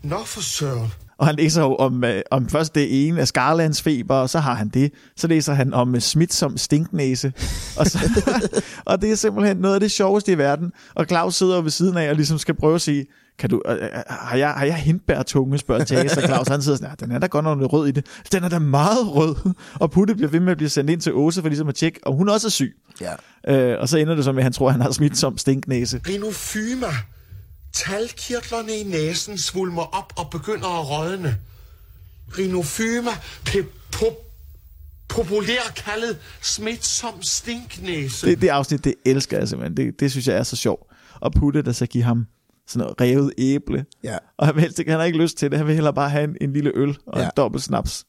[0.03, 0.87] Nå for søren.
[1.23, 4.53] Og han læser jo om, øh, om først det ene af skarlandsfeber, og så har
[4.53, 4.91] han det.
[5.17, 7.33] Så læser han om øh, smitsom stinknæse.
[7.77, 7.99] Og, så,
[8.85, 10.71] og det er simpelthen noget af det sjoveste i verden.
[10.95, 13.05] Og Claus sidder ved siden af og ligesom skal prøve at sige,
[13.39, 16.77] kan du, øh, øh, har, jeg, har jeg hindbærtunge, spørger Tage, så Claus han sidder
[16.77, 18.05] sådan, "Ja, den er der godt nok noget rød i det.
[18.31, 19.35] Den er da meget rød.
[19.79, 21.99] Og Putte bliver ved med at blive sendt ind til Åse for ligesom at tjekke,
[22.05, 22.75] om hun også er syg.
[23.01, 23.73] Ja.
[23.73, 26.01] Øh, og så ender det så med, at han tror, at han har smitsom stinknæse.
[26.09, 26.87] Rinofyma.
[27.73, 31.37] Talkirtlerne i næsen svulmer op og begynder at rådne.
[32.37, 33.11] Rinofyma,
[33.49, 33.65] pe-
[33.95, 34.19] po-
[35.09, 38.27] populært kaldet smitsom stinknæse.
[38.27, 39.77] Det, det afsnit, det elsker jeg simpelthen.
[39.77, 40.91] Det, det synes jeg er så sjovt.
[41.21, 42.25] Og Putte, der så giver ham
[42.67, 43.85] sådan noget revet æble.
[44.03, 44.17] Ja.
[44.37, 45.57] Og han, helst, ikke- han har ikke lyst til det.
[45.57, 47.25] Han vil hellere bare have en, en lille øl og ja.
[47.25, 48.05] En dobbelt snaps.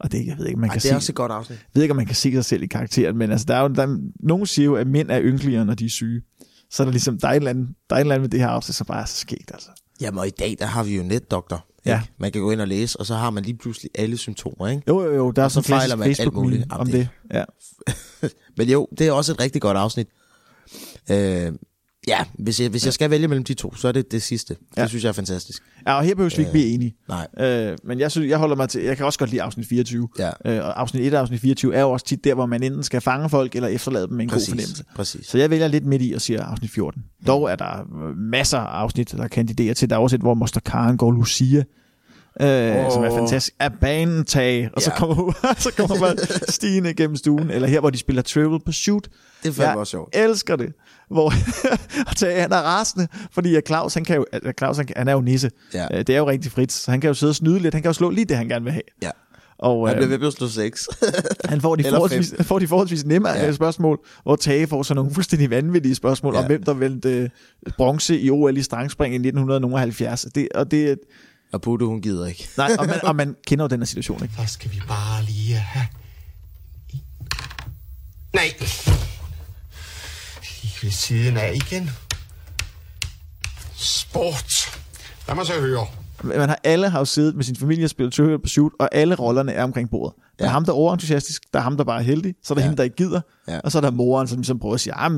[0.00, 1.58] Og det, jeg ved ikke, man Ej, kan det er se, også et godt afsnit.
[1.74, 3.68] ved ikke, om man kan se sig selv i karakteren, men altså, der er jo,
[3.68, 6.22] der, er- nogen siger jo, at mænd er ynkeligere, når de er syge.
[6.70, 8.40] Så er der ligesom, der er eller andet, der er et eller andet med det
[8.40, 9.68] her afsnit, som bare er så skægt, altså.
[10.00, 11.64] Jamen, og i dag, der har vi jo netdoktor.
[11.86, 12.00] Ja.
[12.00, 12.12] Ikke?
[12.18, 14.82] Man kan gå ind og læse, og så har man lige pludselig alle symptomer, ikke?
[14.88, 16.60] Jo, jo, jo, der er Og så en fejler man alt facebook muligt.
[16.60, 16.94] meme om det.
[16.94, 17.44] det- Ja.
[18.58, 20.08] Men jo, det er også et rigtig godt afsnit.
[21.10, 21.52] Øh,
[22.06, 24.56] ja, hvis jeg, hvis jeg skal vælge mellem de to, så er det det sidste.
[24.76, 24.82] Ja.
[24.82, 25.62] Det synes jeg er fantastisk.
[25.86, 26.96] ja, og her behøver vi ikke blive enige.
[27.08, 27.26] Nej.
[27.40, 30.08] Øh, men jeg, synes, jeg holder mig til, jeg kan også godt lide afsnit 24.
[30.18, 30.30] Ja.
[30.44, 32.82] Øh, og afsnit 1 og afsnit 24 er jo også tit der, hvor man enten
[32.82, 34.48] skal fange folk, eller efterlade dem med en Præcis.
[34.48, 34.84] god fornemmelse.
[34.94, 35.26] Præcis.
[35.26, 37.02] Så jeg vælger lidt midt i og siger afsnit 14.
[37.26, 39.90] Dog er der øh, masser af afsnit, der kandiderer til.
[39.90, 41.64] Der er også et, hvor Moster Karen går Lucia.
[42.40, 42.92] Øh, oh.
[42.92, 43.54] Som er fantastisk.
[43.60, 44.98] Af banen tag, og så Ja.
[44.98, 46.18] kommer, så kommer man
[46.48, 47.50] stigende gennem stuen.
[47.50, 49.08] Eller her, hvor de spiller Trivial Pursuit.
[49.42, 50.16] Det er fandme også sjovt.
[50.16, 50.72] elsker det.
[51.10, 51.32] Hvor
[52.10, 55.08] og Tage, han er rasende, fordi at Claus, han, kan jo, at Claus, han, han
[55.08, 55.50] er jo nisse.
[55.74, 55.86] Ja.
[55.92, 57.74] Øh, Det er jo rigtig frit, så han kan jo sidde og snyde lidt.
[57.74, 58.82] Han kan jo slå lige det, han gerne vil have.
[59.02, 59.10] Ja.
[59.58, 60.88] Og, Han øh, bliver ved med at slå seks.
[61.44, 63.44] han får de, forholdsvis, får de forholdsvis nemme ja.
[63.44, 63.52] Ja.
[63.52, 66.40] spørgsmål, hvor Tage får sådan nogle fuldstændig vanvittige spørgsmål ja.
[66.40, 67.28] om, hvem der vendte øh,
[67.76, 70.26] bronze i OL i strangspring i 1970.
[70.34, 70.98] Det, og det,
[71.52, 72.48] og Putte, hun gider ikke.
[72.56, 74.34] nej, og, man, og man kender jo den her situation, ikke?
[74.38, 75.86] Så skal vi bare lige have...
[78.34, 78.54] Nej.
[80.62, 81.90] Lige ved siden af igen.
[83.76, 84.78] Sport.
[85.28, 85.86] Lad mig så høre.
[86.22, 89.14] Man har, alle har jo siddet med sin familie og spillet Trivial Pursuit, og alle
[89.14, 90.14] rollerne er omkring bordet.
[90.38, 90.52] Der er Ja.
[90.52, 92.66] ham, der er overentusiastisk, der er ham, der bare er heldig, så er der ja.
[92.68, 93.60] Hende, der ikke gider, Ja.
[93.64, 95.12] og så er der moren, som, som prøver at sige, "Ah,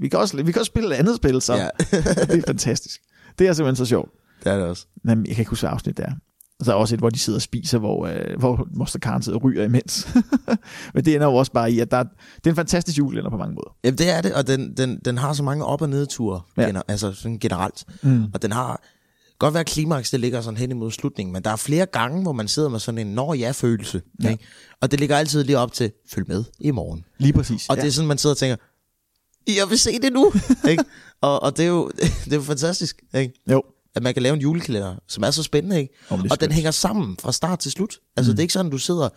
[0.00, 1.70] vi kan, også, vi kan også spille et andet spil sammen.
[1.92, 1.96] Ja.
[2.00, 3.00] det er fantastisk.
[3.38, 4.10] Det er simpelthen så sjovt.
[4.44, 4.86] Det er det også.
[5.08, 6.12] Jamen, jeg kan ikke huske, hvad afsnit det er.
[6.60, 8.98] Og så er der også et, hvor de sidder og spiser, hvor, øh, hvor Moster
[8.98, 10.08] Karen sidder og ryger imens.
[10.94, 12.02] Men det ender jo også bare i, at der er,
[12.36, 13.76] det er en fantastisk julelænder på mange måder.
[13.84, 16.62] Jamen, det er det, og den, den, den har så mange op- og nedture, Ja.
[16.62, 16.66] ja.
[16.68, 17.84] gener, altså sådan generelt.
[18.02, 18.24] Mm.
[18.34, 18.82] Og den har
[19.38, 22.22] godt være, at klimaks det ligger sådan hen imod slutningen, men der er flere gange,
[22.22, 24.02] hvor man sidder med sådan en når ja-følelse.
[24.22, 24.30] Ja.
[24.30, 24.44] Ikke?
[24.80, 27.04] Og det ligger altid lige op til, følg med i morgen.
[27.18, 27.68] Lige præcis.
[27.68, 27.82] Og ja.
[27.82, 28.56] det er sådan, man sidder og tænker,
[29.46, 30.32] jeg vil se det nu.
[30.70, 30.84] ikke?
[31.20, 31.90] Og, og det, er jo,
[32.24, 33.02] det er jo fantastisk.
[33.14, 33.34] Ikke?
[33.50, 33.62] Jo.
[33.98, 35.80] At man kan lave en julekalender, som er så spændende.
[35.80, 35.94] Ikke?
[36.10, 37.98] Er og den hænger sammen fra start til slut.
[38.16, 38.36] Altså, mm.
[38.36, 39.08] det er ikke sådan, du sidder...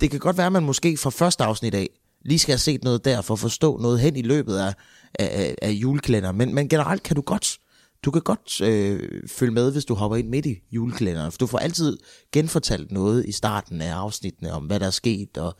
[0.00, 1.88] Det kan godt være, at man måske fra første afsnit af
[2.24, 4.74] lige skal have set noget der, for at forstå noget hen i løbet af,
[5.14, 6.36] af, af, af julekalenderen.
[6.36, 7.58] Men, men generelt kan du godt...
[8.04, 11.32] Du kan godt øh, følge med, hvis du hopper ind midt i julekalenderen.
[11.32, 11.98] For du får altid
[12.32, 15.56] genfortalt noget i starten af afsnittene om, hvad der er sket, og,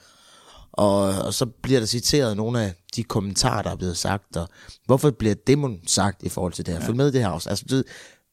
[0.80, 4.48] og, og så bliver der citeret nogle af de kommentarer, der er blevet sagt, og
[4.86, 6.80] hvorfor bliver det mon sagt i forhold til det her.
[6.80, 6.86] Ja.
[6.86, 7.50] Følg med det her afsnit.
[7.50, 7.84] Altså, det,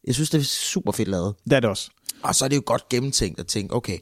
[0.07, 1.35] jeg synes, det er super fedt lavet.
[1.43, 1.89] Det er det også.
[2.23, 3.97] Og så er det jo godt gennemtænkt at tænke, okay,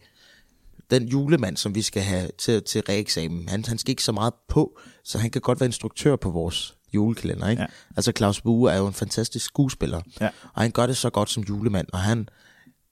[0.91, 4.33] den julemand, som vi skal have til, til reeksamen, han, han skal ikke så meget
[4.49, 7.49] på, så han kan godt være instruktør på vores julekalender.
[7.49, 7.61] Ikke?
[7.61, 7.67] Ja.
[7.67, 7.95] Ja.
[7.95, 10.29] Altså Claus Bue er jo en fantastisk skuespiller, Ja.
[10.53, 12.29] og han gør det så godt som julemand, og han,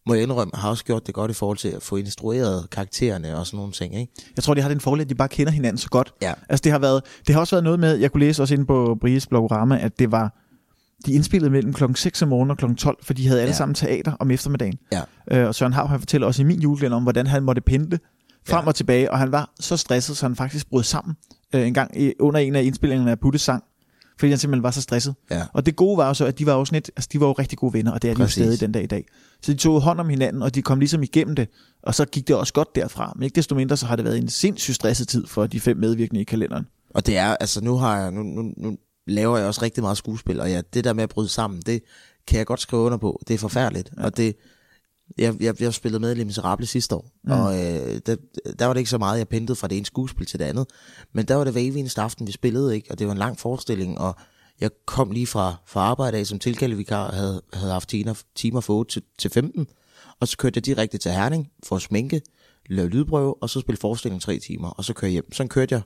[0.07, 3.37] må jeg indrømme, har også gjort det godt i forhold til at få instrueret karaktererne
[3.37, 3.95] og sådan nogle ting.
[3.99, 4.13] Ikke?
[4.35, 6.13] Jeg tror, de har den fordel, at de bare kender hinanden så godt.
[6.21, 6.33] Ja.
[6.49, 8.65] Altså, det har, været, det har også været noget med, jeg kunne læse også inde
[8.65, 10.39] på Bries blogorama, at det var,
[11.05, 13.53] de indspillede mellem klokken 6 om morgenen og klokken 12, for de havde alle ja.
[13.53, 13.57] Ja.
[13.57, 14.77] sammen teater om eftermiddagen.
[14.91, 15.01] Ja.
[15.31, 17.99] Øh, og Søren Hav, han fortæller også i min julekalender om, hvordan han måtte pendle
[18.47, 18.67] frem Ja.
[18.67, 21.15] og tilbage, og han var så stresset, så han faktisk brød sammen
[21.55, 23.63] øh, en gang i, under en af indspillingerne af Puttes sang,
[24.23, 25.15] fordi han simpelthen var så stresset.
[25.31, 25.43] Ja.
[25.53, 27.27] Og det gode var jo så, at de var jo sådan et, altså de var
[27.27, 28.43] jo rigtig gode venner, og det er de jo Præcis.
[28.43, 29.05] stadig den dag i dag.
[29.41, 31.49] Så de tog hånd om hinanden, og de kom ligesom igennem det,
[31.83, 33.13] og så gik det også godt derfra.
[33.15, 35.77] Men ikke desto mindre, så har det været en sindssygt stresset tid for de fem
[35.77, 36.65] medvirkende i kalenderen.
[36.89, 39.97] Og det er, altså nu har jeg, nu, nu, nu laver jeg også rigtig meget
[39.97, 41.83] skuespil, og ja, det der med at bryde sammen, det
[42.27, 43.21] kan jeg godt skrive under på.
[43.27, 44.03] Det er forfærdeligt, ja.
[44.03, 44.35] og det,
[45.17, 47.31] jeg, jeg, jeg spillede med i Les Miserables sidste år, mm.
[47.31, 48.15] og øh, der,
[48.59, 50.67] der var det ikke så meget, jeg pendlede fra det ene skuespil til det andet,
[51.13, 52.91] men der var det hver eneste aften, vi spillede, ikke?
[52.91, 54.15] og det var en lang forestilling, og
[54.61, 58.73] jeg kom lige fra, fra arbejde af som tilkaldevikar, havde, havde haft timer, timer fra
[58.73, 59.67] 8 til, til 15,
[60.19, 62.21] og så kørte jeg direkte til Herning for at sminke,
[62.69, 65.31] lave lydprøve, og så spille forestilling tre timer, og så kørte jeg hjem.
[65.33, 65.81] Sådan kørte jeg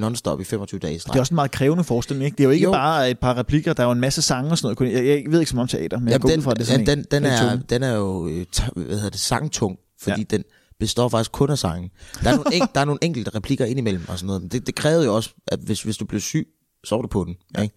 [0.00, 1.12] non-stop i 25 dage streg.
[1.12, 2.36] Det er også en meget krævende forestilling, ikke?
[2.36, 2.72] Det er jo ikke jo.
[2.72, 4.94] Bare et par replikker, der er jo en masse sange og sådan noget.
[4.94, 6.54] Jeg, jeg ved ikke så meget om teater, men jeg Jamen, går ud den, fra,
[6.54, 7.04] det er sådan den, en.
[7.10, 7.64] den, den, er, tunge.
[7.70, 8.46] den er jo øh,
[8.76, 10.36] hvad hedder det, sangtung, fordi Ja.
[10.36, 10.44] den
[10.80, 11.90] består faktisk kun af sange.
[12.24, 14.66] Der er nogle, en, der er nogle enkelte replikker indimellem og sådan noget, men det,
[14.66, 16.46] det krævede jo også, at hvis, hvis du blev syg,
[16.84, 17.36] så var du på den.
[17.56, 17.62] Ja.
[17.62, 17.74] Ikke?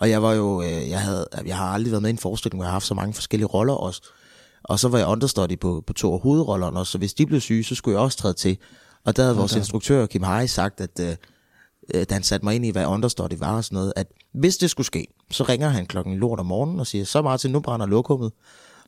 [0.00, 2.58] Og jeg var jo, øh, jeg, havde, jeg har aldrig været med i en forestilling,
[2.58, 4.02] hvor jeg har haft så mange forskellige roller også.
[4.64, 7.40] Og så var jeg understudy på, på to af hovedrollerne også, så hvis de blev
[7.40, 8.58] syge, så skulle jeg også træde til.
[9.04, 11.16] Og der havde vores instruktør, Kim Harry, sagt, at øh,
[11.94, 14.56] øh, da han satte mig ind i, hvad understudy var og sådan noget, at hvis
[14.56, 17.60] det skulle ske, så ringer han klokken lort om morgenen og siger, så Martin, nu
[17.60, 18.32] brænder lokummet.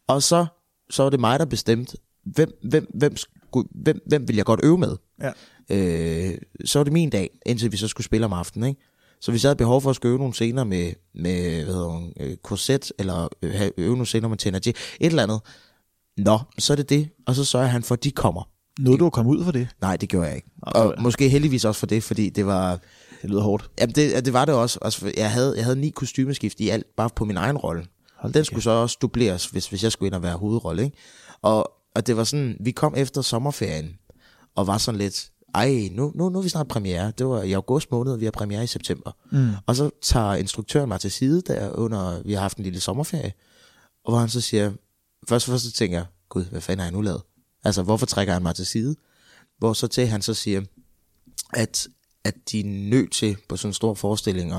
[0.06, 0.46] Og så,
[0.90, 4.60] så var det mig, der bestemte, hvem, hvem, hvem, skulle, hvem, hvem vil jeg godt
[4.62, 4.96] øve med.
[5.20, 5.32] Ja.
[5.70, 8.68] Øh, så var det min dag, indtil vi så skulle spille om aftenen.
[8.68, 8.80] Ikke?
[9.20, 12.12] Så hvis jeg havde behov for at øve nogle scener med, med hvad hedder hun,
[12.20, 15.40] øh, korset, eller øh, øve nogle scener med Thénardier, et eller andet,
[16.16, 18.48] nå, så er det det, og så sørger han for, at de kommer.
[18.80, 19.68] Nåede du at komme ud for det?
[19.80, 20.48] Nej, det gjorde jeg ikke.
[20.66, 22.78] Nå, Og måske heldigvis også for det, fordi det var...
[23.22, 23.70] Det lyder hårdt.
[23.80, 24.78] Jamen, det, det var det også.
[24.82, 27.86] Altså, jeg, havde, jeg havde ni kostymeskift i alt, bare på min egen rolle.
[28.34, 30.84] Den skulle så også dubleres, hvis, hvis jeg skulle ind og være hovedrolle.
[30.84, 30.96] Ikke?
[31.42, 33.98] Og, og det var sådan, vi kom efter sommerferien,
[34.56, 37.12] og var sådan lidt, ej, nu, nu, nu er vi snart premiere.
[37.18, 39.10] Det var i august måned, vi har premiere i september.
[39.32, 39.48] Mm.
[39.66, 43.32] Og så tager instruktøren mig til side, der under, vi har haft en lille sommerferie,
[44.04, 44.72] og hvor han så siger,
[45.28, 47.22] først og først så tænker jeg, gud, hvad fanden har jeg nu lavet?
[47.64, 48.96] Altså, hvorfor trækker han mig til side?
[49.58, 50.62] Hvor så til han så siger,
[51.52, 51.88] at,
[52.24, 54.52] at de er nødt til på sådan en stor forestilling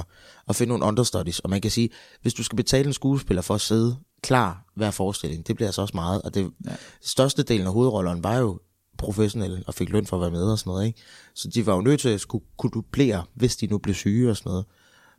[0.47, 1.39] at, finde nogle understudies.
[1.39, 1.89] Og man kan sige,
[2.21, 5.81] hvis du skal betale en skuespiller for at sidde klar hver forestilling, det bliver altså
[5.81, 6.21] også meget.
[6.21, 6.75] Og det ja.
[7.01, 8.59] største delen af hovedrollerne var jo
[8.97, 10.87] professionelle og fik løn for at være med og sådan noget.
[10.87, 11.01] Ikke?
[11.35, 14.29] Så de var jo nødt til at skulle kunne dublere, hvis de nu blev syge
[14.29, 14.65] og sådan noget.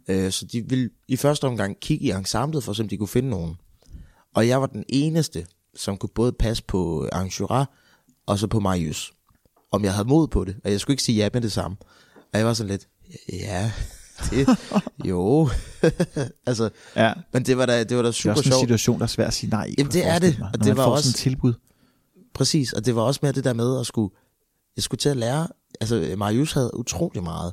[0.08, 3.08] Øh, så de ville i første omgang kigge i ensemblet, for se, om de kunne
[3.08, 3.56] finde nogen.
[4.34, 5.46] Og jeg var den eneste,
[5.76, 7.64] som kunne både passe på Angura
[8.26, 9.12] og så på Marius.
[9.72, 10.56] Om jeg havde mod på det.
[10.64, 11.76] Og jeg skulle ikke sige ja med det samme.
[12.32, 12.88] Og jeg var sådan lidt,
[13.32, 13.72] ja,
[14.30, 14.48] det,
[15.04, 15.48] jo.
[16.46, 17.12] altså, Ja.
[17.32, 18.60] men det var da, det var da Det er super også en sjovt.
[18.60, 19.74] situation, der er svært at sige nej.
[19.78, 21.52] Jamen, det er det, mig, og det var også- sådan et tilbud.
[22.34, 24.14] Præcis, og det var også mere det der med at skulle,
[24.76, 25.48] jeg skulle til at lære,
[25.80, 27.52] altså Marius havde utrolig meget,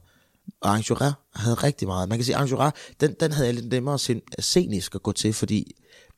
[0.62, 2.10] og Angura havde rigtig meget.
[2.10, 4.00] Man kan sige, Angura, den, den havde jeg lidt nemmere
[4.40, 5.72] scenisk at gå til, fordi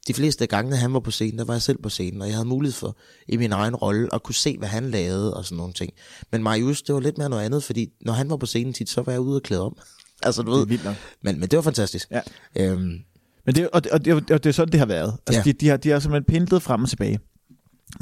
[0.08, 2.36] de fleste gange, han var på scenen, der var jeg selv på scenen, og jeg
[2.36, 2.98] havde mulighed for
[3.28, 5.92] i min egen rolle at kunne se, hvad han lavede og sådan nogle ting.
[6.32, 8.90] Men Marius, det var lidt mere noget andet, fordi når han var på scenen tit,
[8.90, 9.78] så var jeg ude og klæde om.
[10.24, 10.68] altså, du Det er ved.
[10.68, 10.96] vildt nok.
[11.24, 12.12] Men, men det var fantastisk.
[12.12, 12.22] Ja.
[12.56, 12.98] Øhm,
[13.46, 15.18] Men det, og, det, og, det, og det er sådan, det har været.
[15.28, 15.52] Altså, Ja.
[15.52, 17.20] de, de, har, de har simpelthen pendlet frem og tilbage.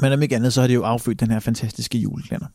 [0.00, 2.46] Men om ikke andet, så har det jo affødt den her fantastiske julekalender.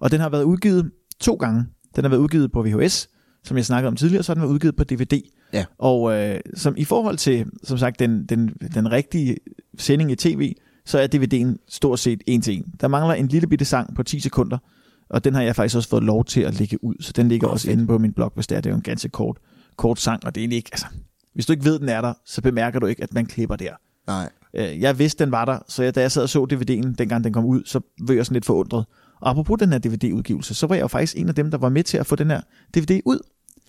[0.00, 0.90] Og den har været udgivet
[1.20, 1.64] to gange.
[1.96, 3.08] Den har været udgivet på VHS,
[3.44, 5.20] som jeg snakkede om tidligere, så den været udgivet på DVD.
[5.52, 5.64] Ja.
[5.78, 9.36] Og øh, som i forhold til, som sagt, den, den, den rigtige
[9.78, 10.54] sending i tv,
[10.86, 12.64] så er DVD'en stort set en til en.
[12.80, 14.58] Der mangler en lille bitte sang på 10 sekunder,
[15.10, 17.46] og den har jeg faktisk også fået lov til at lægge ud, så den ligger
[17.48, 17.72] Åh, også fedt.
[17.78, 18.60] inde på min blog, hvis det er.
[18.60, 19.36] Det er jo en ganske kort,
[19.76, 20.86] kort sang, og det er egentlig ikke, altså,
[21.34, 23.72] hvis du ikke ved, den er der, så bemærker du ikke, at man klipper der.
[24.06, 24.28] Nej.
[24.54, 27.24] Øh, Jeg vidste, den var der, så jeg, da jeg sad og så DVD'en, dengang
[27.24, 28.84] den kom ud, så var jeg sådan lidt forundret.
[29.20, 31.68] Og apropos den her DVD-udgivelse, så var jeg jo faktisk en af dem, der var
[31.68, 32.40] med til at få den her
[32.74, 33.18] DVD ud.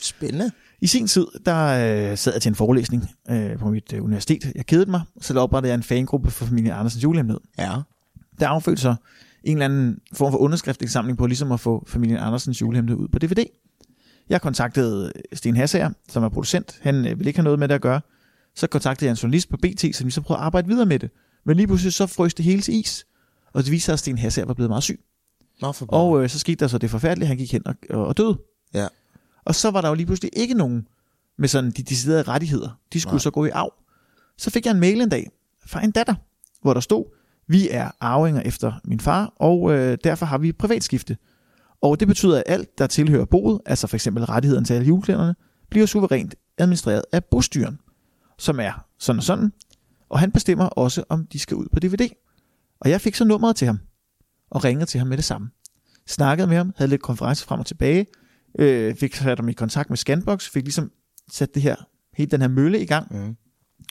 [0.02, 0.52] Spændende.
[0.82, 1.66] I sin tid, der
[2.12, 4.52] øh, sad jeg til en forelæsning øh, på mit øh, universitet.
[4.56, 7.42] Jeg kedede mig, så der oprettede jeg en fangruppe for familien Andersens julehemmelighed.
[7.58, 7.76] Ja.
[8.40, 8.96] Der affødte så
[9.44, 13.20] en eller anden form for underskriftindsamling på ligesom at få familien Andersens julehemmelighed ud på
[13.20, 13.46] DVD.
[14.30, 16.80] Jeg kontaktede Sten Hassager, som er producent.
[16.82, 18.02] Han øh, ville ikke have noget med det at gøre.
[18.56, 21.10] Så kontaktede jeg en journalist på BT, som ligesom prøvede at arbejde videre med det.
[21.46, 23.06] Men lige pludselig så frøs det hele til is.
[23.54, 25.00] Og det viste sig, at Sten Hassager var blevet meget syg.
[25.62, 28.18] Nå, Og øh, så skete der så det forfærdelige, han gik hen og, og, og
[28.18, 28.38] døde.
[28.74, 28.88] Ja.
[29.46, 30.88] Og så var der jo lige pludselig ikke nogen
[31.38, 32.80] med sådan de deciderede rettigheder.
[32.94, 33.20] De skulle Nej.
[33.20, 33.74] Så gå i arv.
[34.38, 35.30] Så fik jeg en mail en dag
[35.66, 36.16] fra en datter,
[36.62, 37.06] hvor der stod,
[37.48, 41.18] vi er arvinger efter min far, og øh, derfor har vi privatskifte.
[41.82, 45.36] Og det betyder, at alt, der tilhører boet, altså for eksempel rettigheden til alle juleklæderne,
[45.70, 47.80] bliver suverænt administreret af bostyren,
[48.38, 49.54] som er sådan og sådan.
[50.10, 52.10] Og han bestemmer også, om de skal ud på DVD.
[52.80, 53.80] Og jeg fik så nummeret til ham,
[54.50, 55.50] og ringede til ham med det samme.
[56.08, 58.06] Snakkede med ham, havde lidt konference frem og tilbage,
[58.60, 60.92] øh, fik sat ham i kontakt med Scanbox, fik ligesom
[61.32, 61.76] sat det her,
[62.18, 63.08] hele den her mølle i gang.
[63.12, 63.36] Mm.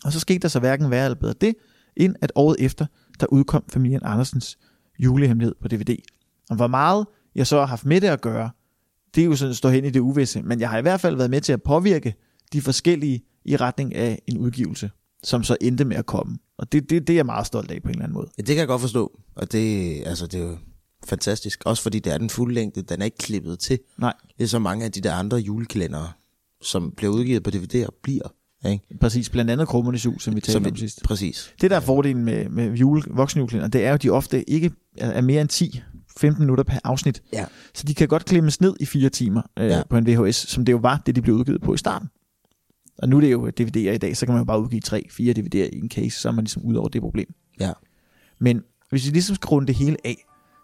[0.05, 1.55] Og så skete der så hverken værre eller bedre det,
[1.97, 2.87] end at året efter,
[3.21, 4.59] der udkom familien Andersens
[4.99, 5.97] julehemmelighed på DVD.
[6.51, 8.51] Og hvor meget jeg så har haft med det at gøre,
[9.15, 11.01] det er jo sådan at stå hen i det uvisse, men jeg har i hvert
[11.01, 12.15] fald været med til at påvirke
[12.53, 14.91] de forskellige i retning af en udgivelse,
[15.25, 16.39] som så endte med at komme.
[16.59, 18.29] Og det, det, det er jeg meget stolt af på en eller anden måde.
[18.39, 19.21] Ja, det kan jeg godt forstå.
[19.35, 20.57] Og det, altså, det er jo
[21.07, 21.63] fantastisk.
[21.67, 22.83] Også fordi det er den fulde længde.
[22.83, 23.79] Den er ikke klippet til.
[23.99, 26.13] Nej, Det er så mange af de der andre julekalendere,
[26.63, 28.35] som bliver udgivet på DVD'er, bliver.
[28.71, 28.85] Ikke?
[29.01, 29.31] præcis.
[29.31, 31.03] Blandt andet Krummernes Jul, som vi talte Som om sidst.
[31.05, 31.55] Præcis.
[31.61, 34.71] Det der er fordelen med, med jule, voksenjulekalender, det er jo, at de ofte ikke
[34.97, 35.83] er er mere end 10
[36.19, 37.23] 15 minutter per afsnit.
[37.33, 37.45] Ja.
[37.75, 39.83] Så de kan godt klemmes ned i fire timer øh, Ja.
[39.91, 42.09] på en VHS, som det jo var, det de blev udgivet på i starten.
[42.99, 45.07] Og nu er det jo DVD'er i dag, så kan man jo bare udgive tre,
[45.11, 47.35] fire DVD'er i en case, så er man ligesom ud over det problem.
[47.61, 47.73] Ja.
[48.39, 50.17] Men hvis vi ligesom skal runde det hele af,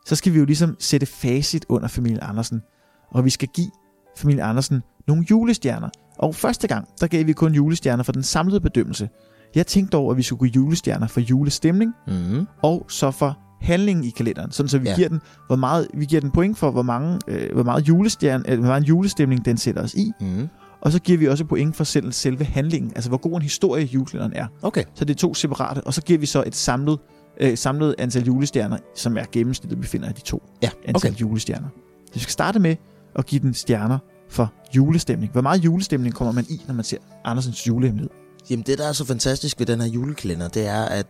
[0.09, 2.63] så skal vi jo ligesom sætte facit under familien Andersen.
[3.11, 3.71] Og vi skal give
[4.17, 5.89] familien Andersen nogle julestjerner.
[6.19, 9.09] Og første gang, der gav vi kun julestjerner for den samlede bedømmelse.
[9.55, 12.47] Jeg tænkte over, at vi skulle give julestjerner for julestemning, Mm-hmm.
[12.63, 14.95] og så for handlingen i kalenderen, sådan så vi Ja.
[14.97, 18.45] giver den hvor meget vi giver den point for hvor mange øh, hvor meget julestjerne
[18.47, 20.49] eller hvor meget julestemning den sætter os i, Mm-hmm.
[20.81, 23.85] og så giver vi også point for selv, selve handlingen, altså hvor god en historie
[23.85, 24.47] julekalenderen er.
[24.63, 24.85] Okay.
[24.95, 26.99] Så det er to separate, og så giver vi så et samlet
[27.41, 31.21] øh, samlet antal julestjerner, som er gennemsnittet vi finder af de to Ja, antal okay.
[31.21, 31.69] julestjerner.
[32.07, 32.77] Så vi skal starte med
[33.15, 35.33] at give den stjerner for julestemning.
[35.33, 38.11] Hvor meget julestemning kommer man i, når man ser Andersens julehemmelighed?
[38.51, 41.07] Jamen det, der er så fantastisk ved den her julekalender, det er, at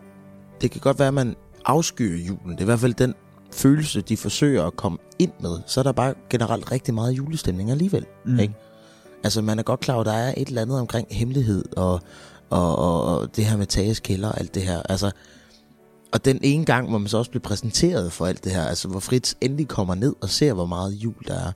[0.61, 2.51] det kan godt være, at man afskyer julen.
[2.51, 3.15] Det er i hvert fald den
[3.53, 5.59] følelse, de forsøger at komme ind med.
[5.67, 8.07] Så er der bare generelt rigtig meget julestemning alligevel.
[8.27, 8.39] Mm.
[8.39, 8.55] Ikke?
[9.25, 12.01] Altså man er godt klar over, at der er et eller andet omkring hemmelighed og,
[12.51, 14.83] og, og, og det her med Tages kælder og alt det her.
[14.89, 15.11] Altså,
[16.13, 18.89] og den ene gang, hvor man så også bliver præsenteret for alt det her, altså
[18.89, 21.53] hvor Fritz endelig kommer ned og ser, hvor meget jul der er.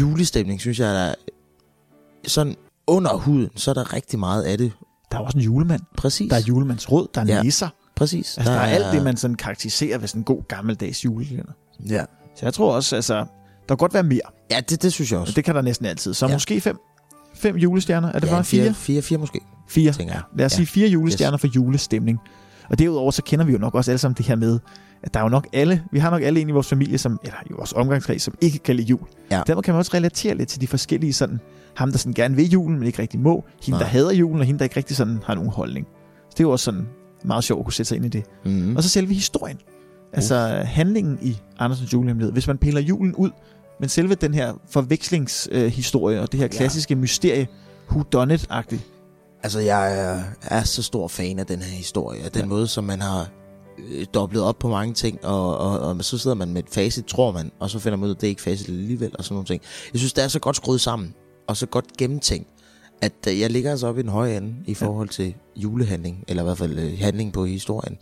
[0.00, 1.14] Julestemning, synes jeg, der er
[2.26, 2.56] sådan
[2.86, 4.72] under huden, så er der rigtig meget af det.
[5.12, 5.80] Der er også en julemand.
[5.96, 6.30] Præcis.
[6.30, 7.42] Der er julemandsråd, der er Ja.
[7.42, 7.68] nisser.
[7.96, 8.38] Præcis.
[8.38, 11.52] Altså, der, der er alt det, man sådan karakteriserer ved sådan en god gammeldags julekalender.
[11.88, 12.04] Ja.
[12.36, 13.24] Så jeg tror også, altså, der
[13.68, 14.20] kan godt være mere.
[14.50, 15.32] Ja, det, det synes jeg Og også.
[15.34, 16.14] det kan der næsten altid.
[16.14, 16.32] Så Ja.
[16.32, 16.78] måske fem.
[17.34, 18.08] Fem julestjerner.
[18.12, 18.64] Er det ja, bare fire?
[18.64, 19.40] fire, fire, fire måske.
[19.68, 19.92] Fire.
[19.92, 20.22] tænker jeg.
[20.36, 20.56] Lad os Ja.
[20.56, 21.40] sige fire julestjerner yes.
[21.40, 22.18] for julestemning.
[22.72, 24.58] Og derudover så kender vi jo nok også alle sammen det her med,
[25.02, 27.20] at der er jo nok alle, vi har nok alle en i vores familie, som,
[27.24, 29.00] eller i vores omgangskreds, som ikke kan lide jul.
[29.30, 29.42] Ja.
[29.46, 31.40] Dermed kan man også relatere lidt til de forskellige sådan,
[31.76, 33.78] ham der sådan gerne vil julen, men ikke rigtig må, hende Nej.
[33.78, 35.86] der hader julen, og hende der ikke rigtig sådan har nogen holdning.
[36.16, 36.88] Så det er jo også sådan
[37.24, 38.24] meget sjovt at kunne sætte sig ind i det.
[38.44, 38.76] Mm.
[38.76, 39.58] Og så selve historien.
[40.12, 42.32] Altså handlingen i Andersens julehemmelighed.
[42.32, 43.30] Hvis man piller julen ud,
[43.80, 47.00] men selve den her forvekslingshistorie øh, og det her klassiske ja.
[47.00, 47.46] mysterie,
[47.90, 48.80] who done it-agtigt.
[49.42, 52.46] Altså, jeg er, er så stor fan af den her historie, og den ja.
[52.46, 52.48] Ja.
[52.48, 53.28] måde, som man har
[53.78, 57.04] øh, dobblet op på mange ting, og, og, og så sidder man med et facit,
[57.04, 59.24] tror man, og så finder man ud af, at det er ikke facit alligevel, og
[59.24, 59.62] sådan nogle ting.
[59.92, 61.14] Jeg synes, det er så godt skruet sammen,
[61.46, 62.48] og så godt gennemtænkt,
[63.02, 66.42] at øh, jeg ligger altså op i den høje ende i forhold til julehandling, eller
[66.42, 67.98] i hvert fald øh, handling på historien.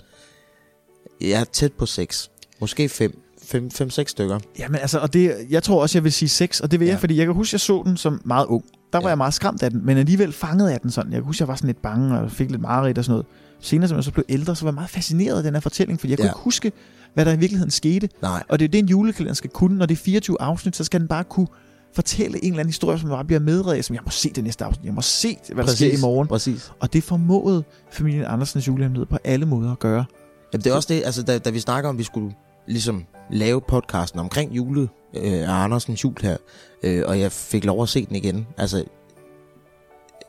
[1.20, 2.30] Jeg er tæt på 6,
[2.61, 4.38] måske 5, 5-6 stykker.
[4.59, 6.91] Jamen altså, og det, jeg tror også, jeg vil sige 6, og det vil ja.
[6.91, 6.95] Ja.
[6.95, 8.64] jeg, fordi jeg kan huske, jeg så den som meget ung.
[8.93, 9.09] Der var Ja.
[9.09, 11.12] jeg meget skræmt af den, men alligevel fanget af den sådan.
[11.12, 13.26] Jeg kan huske, jeg var sådan lidt bange og fik lidt mareridt og sådan noget.
[13.61, 16.01] Senere, som jeg så blev ældre, så var jeg meget fascineret af den her fortælling,
[16.01, 16.24] fordi jeg Ja.
[16.24, 16.72] kunne ikke huske,
[17.14, 18.09] hvad der i virkeligheden skete.
[18.22, 19.78] Nej, Og det er det, en julekalender skal kunne.
[19.78, 21.47] Når det er 24 afsnit, så skal den bare kunne
[21.95, 24.64] fortælle en eller anden historie, som bare bliver medredet, som jeg må se det næste
[24.64, 24.84] afsnit.
[24.86, 26.28] Jeg må se, hvad der sker i morgen.
[26.28, 26.72] Præcis.
[26.80, 30.05] Og det formåede familien Andersens julehemmelighed på alle måder at gøre.
[30.53, 32.34] Jamen, det er også det, altså, da, da vi snakker om, vi skulle
[32.68, 36.37] ligesom lave podcasten omkring jule øh, af Andersens jul her,
[36.83, 38.47] øh, og jeg fik lov at se den igen.
[38.59, 38.85] Altså,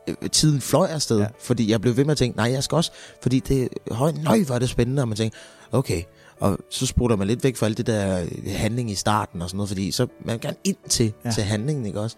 [0.08, 1.26] øh, tiden fløj afsted, ja.
[1.40, 2.92] Fordi jeg blev ved med at tænke, nej, jeg skal også,
[3.22, 5.36] fordi det, høj, nøj, hvor er det spændende, og man tænker,
[5.72, 6.02] okay,
[6.40, 9.48] og så sprutter man lidt væk fra alt det der øh, handling i starten og
[9.48, 11.12] sådan noget, fordi så man vil gerne ind til.
[11.24, 11.30] Ja.
[11.30, 12.16] til handlingen, ikke også?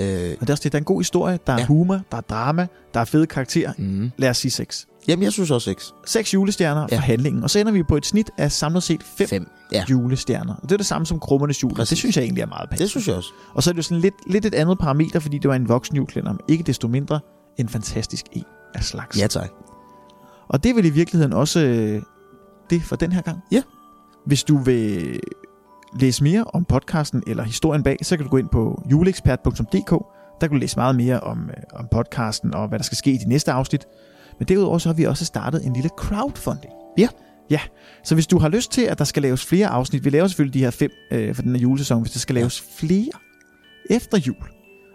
[0.00, 0.06] Øh,
[0.40, 1.66] Og det er også det, der er en god historie, der er Ja.
[1.66, 3.72] humor, der er drama, der er fede karakterer.
[3.78, 4.10] mm.
[4.16, 4.86] Lad os sige seks.
[5.08, 5.94] Jamen, jeg synes også seks.
[6.06, 6.96] Seks julestjerner Ja.
[6.96, 9.46] for handlingen, og så ender vi på et snit af samlet set fem, Fem.
[9.72, 10.54] Ja, julestjerner.
[10.54, 11.88] Og det er det samme som krummernes jul, Præcis.
[11.88, 12.80] det synes jeg egentlig er meget pænt.
[12.80, 13.28] det synes jeg også.
[13.54, 15.68] Og så er det jo sådan lidt, lidt et andet parameter, fordi det var en
[15.68, 17.20] voksen juleklænder, men ikke desto mindre
[17.58, 18.44] en fantastisk en
[18.74, 19.18] af slags.
[19.20, 19.50] Ja, tak.
[20.48, 22.02] Og det er vel i virkeligheden også øh,
[22.70, 23.38] det for den her gang.
[23.52, 23.62] Ja.
[24.26, 25.20] Hvis du vil
[26.00, 29.90] læse mere om podcasten eller historien bag, så kan du gå ind på juleekspert.dk.
[30.40, 33.10] Der kan du læse meget mere om, øh, om podcasten og hvad der skal ske
[33.10, 33.86] i de næste afsnit.
[34.38, 36.72] Men derudover så har vi også startet en lille crowdfunding.
[36.98, 37.08] Ja.
[37.50, 37.60] Ja,
[38.04, 40.54] så hvis du har lyst til, at der skal laves flere afsnit, vi laver selvfølgelig
[40.54, 43.10] de her fem øh, for den her julesæson, hvis der skal laves flere
[43.90, 44.36] efter jul,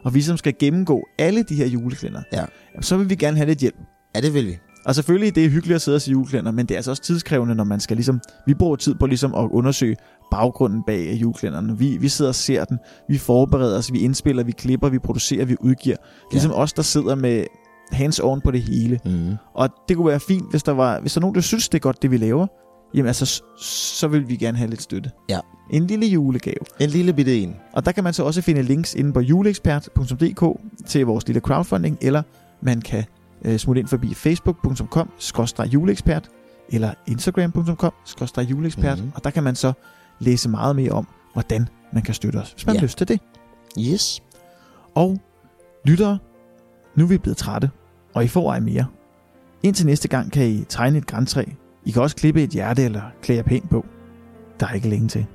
[0.03, 2.45] og vi som skal gennemgå alle de her juleklænder, Ja.
[2.73, 3.75] jamen, så vil vi gerne have lidt hjælp.
[4.15, 4.57] Ja, det vil vi.
[4.85, 7.03] Og selvfølgelig, det er hyggeligt at sidde og se juleklænder, men det er altså også
[7.03, 8.19] tidskrævende, når man skal ligesom...
[8.45, 9.95] Vi bruger tid på ligesom at undersøge
[10.33, 11.77] baggrunden bag juleklænderne.
[11.77, 12.77] Vi, vi sidder og ser den,
[13.09, 15.95] vi forbereder os, vi indspiller, vi klipper, vi producerer, vi udgiver.
[16.31, 17.43] Ligesom os, der sidder med
[17.91, 18.99] hands on på det hele.
[19.05, 19.35] Mm.
[19.53, 21.77] Og det kunne være fint, hvis der var hvis der er nogen, der synes, det
[21.77, 22.47] er godt, det vi laver.
[22.95, 23.43] Jamen altså,
[23.97, 25.11] så vil vi gerne have lidt støtte.
[25.29, 25.39] Ja.
[25.71, 26.57] En lille julegave.
[26.79, 27.55] En lille bitte en.
[27.73, 31.97] Og der kan man så også finde links inde på juleekspert.dk til vores lille crowdfunding,
[32.01, 32.21] eller
[32.61, 33.03] man kan
[33.45, 35.09] øh, smutte ind forbi facebook.com
[35.73, 36.29] juleekspert
[36.69, 37.93] eller instagram.com
[38.49, 38.99] juleekspert, Mhm.
[38.99, 39.11] mm-hmm.
[39.15, 39.73] og der kan man så
[40.19, 42.79] læse meget mere om, hvordan man kan støtte os, hvis man Ja.
[42.79, 43.19] har lyst til det.
[43.79, 44.23] Yes.
[44.95, 45.17] Og
[45.85, 46.17] lyttere,
[46.95, 47.69] nu er vi blevet trætte,
[48.13, 48.85] og I får ej mere.
[49.63, 51.43] Indtil næste gang kan I tegne et græntræ.
[51.85, 53.85] I kan også klippe et hjerte eller klæde pænt på.
[54.59, 55.25] Der er ikke længe til.